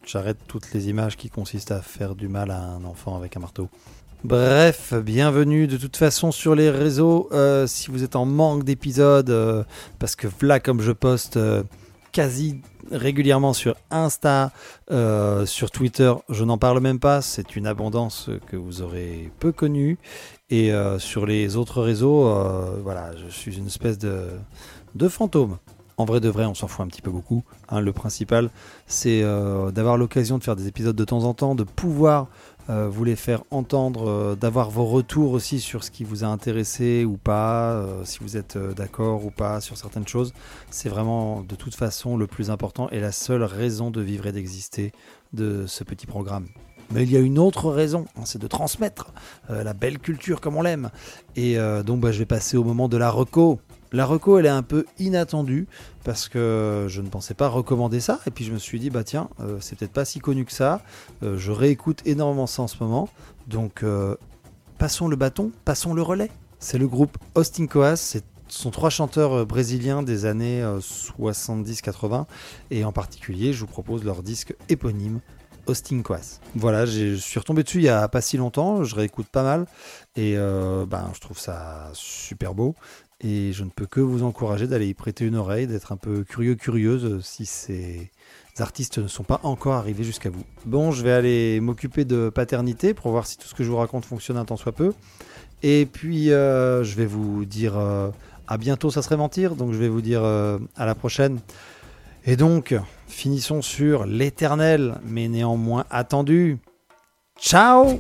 J'arrête 0.07 0.39
toutes 0.47 0.73
les 0.73 0.89
images 0.89 1.17
qui 1.17 1.29
consistent 1.29 1.71
à 1.71 1.83
faire 1.83 2.15
du 2.15 2.29
mal 2.29 2.49
à 2.49 2.59
un 2.59 2.83
enfant 2.83 3.15
avec 3.15 3.37
un 3.37 3.41
marteau. 3.41 3.69
Bref, 4.23 4.93
bienvenue 4.93 5.67
de 5.67 5.75
toute 5.75 5.97
façon 5.97 6.31
sur 6.31 6.55
les 6.55 6.69
réseaux. 6.69 7.27
Euh, 7.33 7.67
si 7.67 7.91
vous 7.91 8.05
êtes 8.05 8.15
en 8.15 8.25
manque 8.25 8.63
d'épisodes, 8.63 9.29
euh, 9.29 9.65
parce 9.99 10.15
que 10.15 10.27
là, 10.41 10.61
comme 10.61 10.79
je 10.79 10.93
poste 10.93 11.35
euh, 11.35 11.63
quasi 12.13 12.61
régulièrement 12.89 13.51
sur 13.51 13.75
Insta, 13.91 14.53
sur 15.45 15.71
Twitter, 15.71 16.13
je 16.29 16.45
n'en 16.45 16.57
parle 16.57 16.79
même 16.79 16.99
pas. 16.99 17.21
C'est 17.21 17.57
une 17.57 17.67
abondance 17.67 18.29
que 18.47 18.55
vous 18.55 18.81
aurez 18.81 19.29
peu 19.39 19.51
connue. 19.51 19.97
Et 20.49 20.71
sur 20.99 21.25
les 21.25 21.55
autres 21.55 21.81
réseaux, 21.81 22.31
voilà, 22.83 23.11
je 23.15 23.29
suis 23.29 23.57
une 23.57 23.67
espèce 23.67 23.97
de, 23.97 25.07
fantôme. 25.07 25.57
En 25.97 26.05
vrai 26.05 26.19
de 26.19 26.29
vrai, 26.29 26.45
on 26.45 26.53
s'en 26.53 26.67
fout 26.67 26.85
un 26.85 26.87
petit 26.87 27.01
peu 27.01 27.09
beaucoup. 27.09 27.43
hein. 27.69 27.79
le 27.79 27.93
principal, 27.93 28.49
c'est 28.85 29.23
d'avoir 29.71 29.97
l'occasion 29.97 30.37
de 30.37 30.43
faire 30.43 30.57
des 30.57 30.67
épisodes 30.67 30.95
de 30.95 31.05
temps 31.05 31.23
en 31.23 31.33
temps, 31.33 31.55
de 31.55 31.63
pouvoir 31.63 32.27
euh, 32.69 32.87
vous 32.89 33.03
les 33.03 33.17
faire 33.17 33.43
entendre, 33.51 34.09
euh, 34.09 34.35
d'avoir 34.35 34.69
vos 34.69 34.85
retours 34.85 35.33
aussi 35.33 35.59
sur 35.59 35.83
ce 35.83 35.91
qui 35.91 36.05
vous 36.05 36.23
a 36.23 36.27
intéressé 36.27 37.03
ou 37.03 37.17
pas, 37.17 37.71
euh, 37.71 38.05
si 38.05 38.19
vous 38.21 38.37
êtes 38.37 38.57
d'accord 38.57 39.25
ou 39.25 39.31
pas 39.31 39.59
sur 39.59 39.77
certaines 39.77 40.07
choses. 40.07 40.33
C'est 40.69 40.89
vraiment 40.89 41.41
de 41.41 41.55
toute 41.55 41.75
façon 41.75 42.15
le 42.15 42.25
plus 42.25 42.49
important 42.49 42.89
et 42.89 42.99
la 42.99 43.11
seule 43.11 43.43
raison 43.43 43.91
de 43.91 44.01
vivre 44.01 44.27
et 44.27 44.31
d'exister 44.31 44.93
de 45.33 45.65
ce 45.67 45.83
petit 45.83 46.05
programme. 46.05 46.47
Mais 46.91 47.03
il 47.03 47.11
y 47.11 47.17
a 47.17 47.19
une 47.19 47.39
autre 47.39 47.71
raison, 47.71 48.05
hein, 48.15 48.21
c'est 48.25 48.41
de 48.41 48.47
transmettre 48.47 49.13
la 49.49 49.73
belle 49.73 49.99
culture 49.99 50.41
comme 50.41 50.57
on 50.57 50.61
l'aime. 50.61 50.89
Et 51.35 51.57
donc 51.85 52.01
bah, 52.01 52.11
je 52.11 52.19
vais 52.19 52.25
passer 52.25 52.55
au 52.55 52.63
moment 52.63 52.87
de 52.87 52.97
la 52.97 53.09
reco. 53.09 53.59
La 53.93 54.05
reco, 54.05 54.39
elle 54.39 54.45
est 54.45 54.49
un 54.49 54.63
peu 54.63 54.85
inattendue 54.99 55.67
parce 56.03 56.27
que 56.27 56.87
je 56.89 57.01
ne 57.01 57.07
pensais 57.07 57.33
pas 57.33 57.47
recommander 57.47 57.99
ça. 57.99 58.19
Et 58.27 58.31
puis 58.31 58.43
je 58.43 58.51
me 58.51 58.57
suis 58.57 58.79
dit, 58.79 58.89
bah 58.89 59.03
tiens, 59.03 59.29
euh, 59.39 59.57
c'est 59.61 59.77
peut-être 59.77 59.93
pas 59.93 60.05
si 60.05 60.19
connu 60.19 60.43
que 60.43 60.51
ça. 60.51 60.81
Euh, 61.21 61.37
je 61.37 61.51
réécoute 61.51 62.01
énormément 62.05 62.47
ça 62.47 62.63
en 62.63 62.67
ce 62.67 62.83
moment. 62.83 63.07
Donc 63.47 63.83
euh, 63.83 64.15
passons 64.77 65.07
le 65.07 65.15
bâton, 65.15 65.51
passons 65.63 65.93
le 65.93 66.01
relais. 66.01 66.31
C'est 66.59 66.77
le 66.77 66.87
groupe 66.87 67.17
Austin 67.35 67.67
Coas. 67.67 67.95
C'est 67.95 68.23
ce 68.53 68.61
sont 68.61 68.71
trois 68.71 68.91
chanteurs 68.91 69.47
brésiliens 69.47 70.03
des 70.03 70.25
années 70.25 70.61
euh, 70.61 70.79
70-80. 70.79 72.25
Et 72.69 72.85
en 72.85 72.91
particulier, 72.91 73.51
je 73.51 73.61
vous 73.61 73.67
propose 73.67 74.03
leur 74.03 74.21
disque 74.21 74.55
éponyme. 74.69 75.21
Austin 75.65 76.01
Coas. 76.01 76.39
Voilà, 76.55 76.85
je 76.85 77.15
suis 77.15 77.39
retombé 77.39 77.63
dessus 77.63 77.77
il 77.77 77.85
y 77.85 77.89
a 77.89 78.07
pas 78.09 78.19
si 78.19 78.35
longtemps, 78.35 78.83
je 78.83 78.95
réécoute 78.95 79.27
pas 79.27 79.43
mal 79.43 79.65
et 80.15 80.35
euh, 80.37 80.85
ben, 80.85 81.11
je 81.13 81.19
trouve 81.19 81.39
ça 81.39 81.89
super 81.93 82.53
beau 82.53 82.75
et 83.19 83.51
je 83.53 83.63
ne 83.63 83.69
peux 83.69 83.85
que 83.85 83.99
vous 83.99 84.23
encourager 84.23 84.67
d'aller 84.67 84.87
y 84.87 84.93
prêter 84.93 85.25
une 85.25 85.35
oreille, 85.35 85.65
d'être 85.65 85.91
un 85.91 85.97
peu 85.97 86.23
curieux, 86.23 86.55
curieuse 86.55 87.05
euh, 87.05 87.21
si 87.21 87.45
ces 87.45 88.11
artistes 88.59 88.99
ne 88.99 89.07
sont 89.07 89.23
pas 89.23 89.39
encore 89.43 89.73
arrivés 89.73 90.03
jusqu'à 90.03 90.29
vous. 90.29 90.43
Bon, 90.65 90.91
je 90.91 91.03
vais 91.03 91.11
aller 91.11 91.59
m'occuper 91.59 92.05
de 92.05 92.29
paternité 92.29 92.93
pour 92.93 93.11
voir 93.11 93.25
si 93.25 93.37
tout 93.37 93.47
ce 93.47 93.55
que 93.55 93.63
je 93.63 93.69
vous 93.69 93.77
raconte 93.77 94.05
fonctionne 94.05 94.37
un 94.37 94.45
tant 94.45 94.57
soit 94.57 94.73
peu. 94.73 94.93
Et 95.63 95.87
puis, 95.91 96.31
euh, 96.31 96.83
je 96.83 96.95
vais 96.95 97.05
vous 97.05 97.45
dire 97.45 97.77
à 97.77 98.57
bientôt, 98.57 98.91
ça 98.91 99.01
serait 99.01 99.17
mentir, 99.17 99.55
donc 99.55 99.71
je 99.71 99.77
vais 99.77 99.87
vous 99.87 100.01
dire 100.01 100.23
à 100.23 100.85
la 100.85 100.93
prochaine. 100.93 101.39
Et 102.25 102.35
donc, 102.35 102.75
finissons 103.07 103.61
sur 103.61 104.05
l'éternel, 104.05 104.99
mais 105.05 105.29
néanmoins 105.29 105.85
attendu. 105.89 106.59
Ciao 107.39 107.99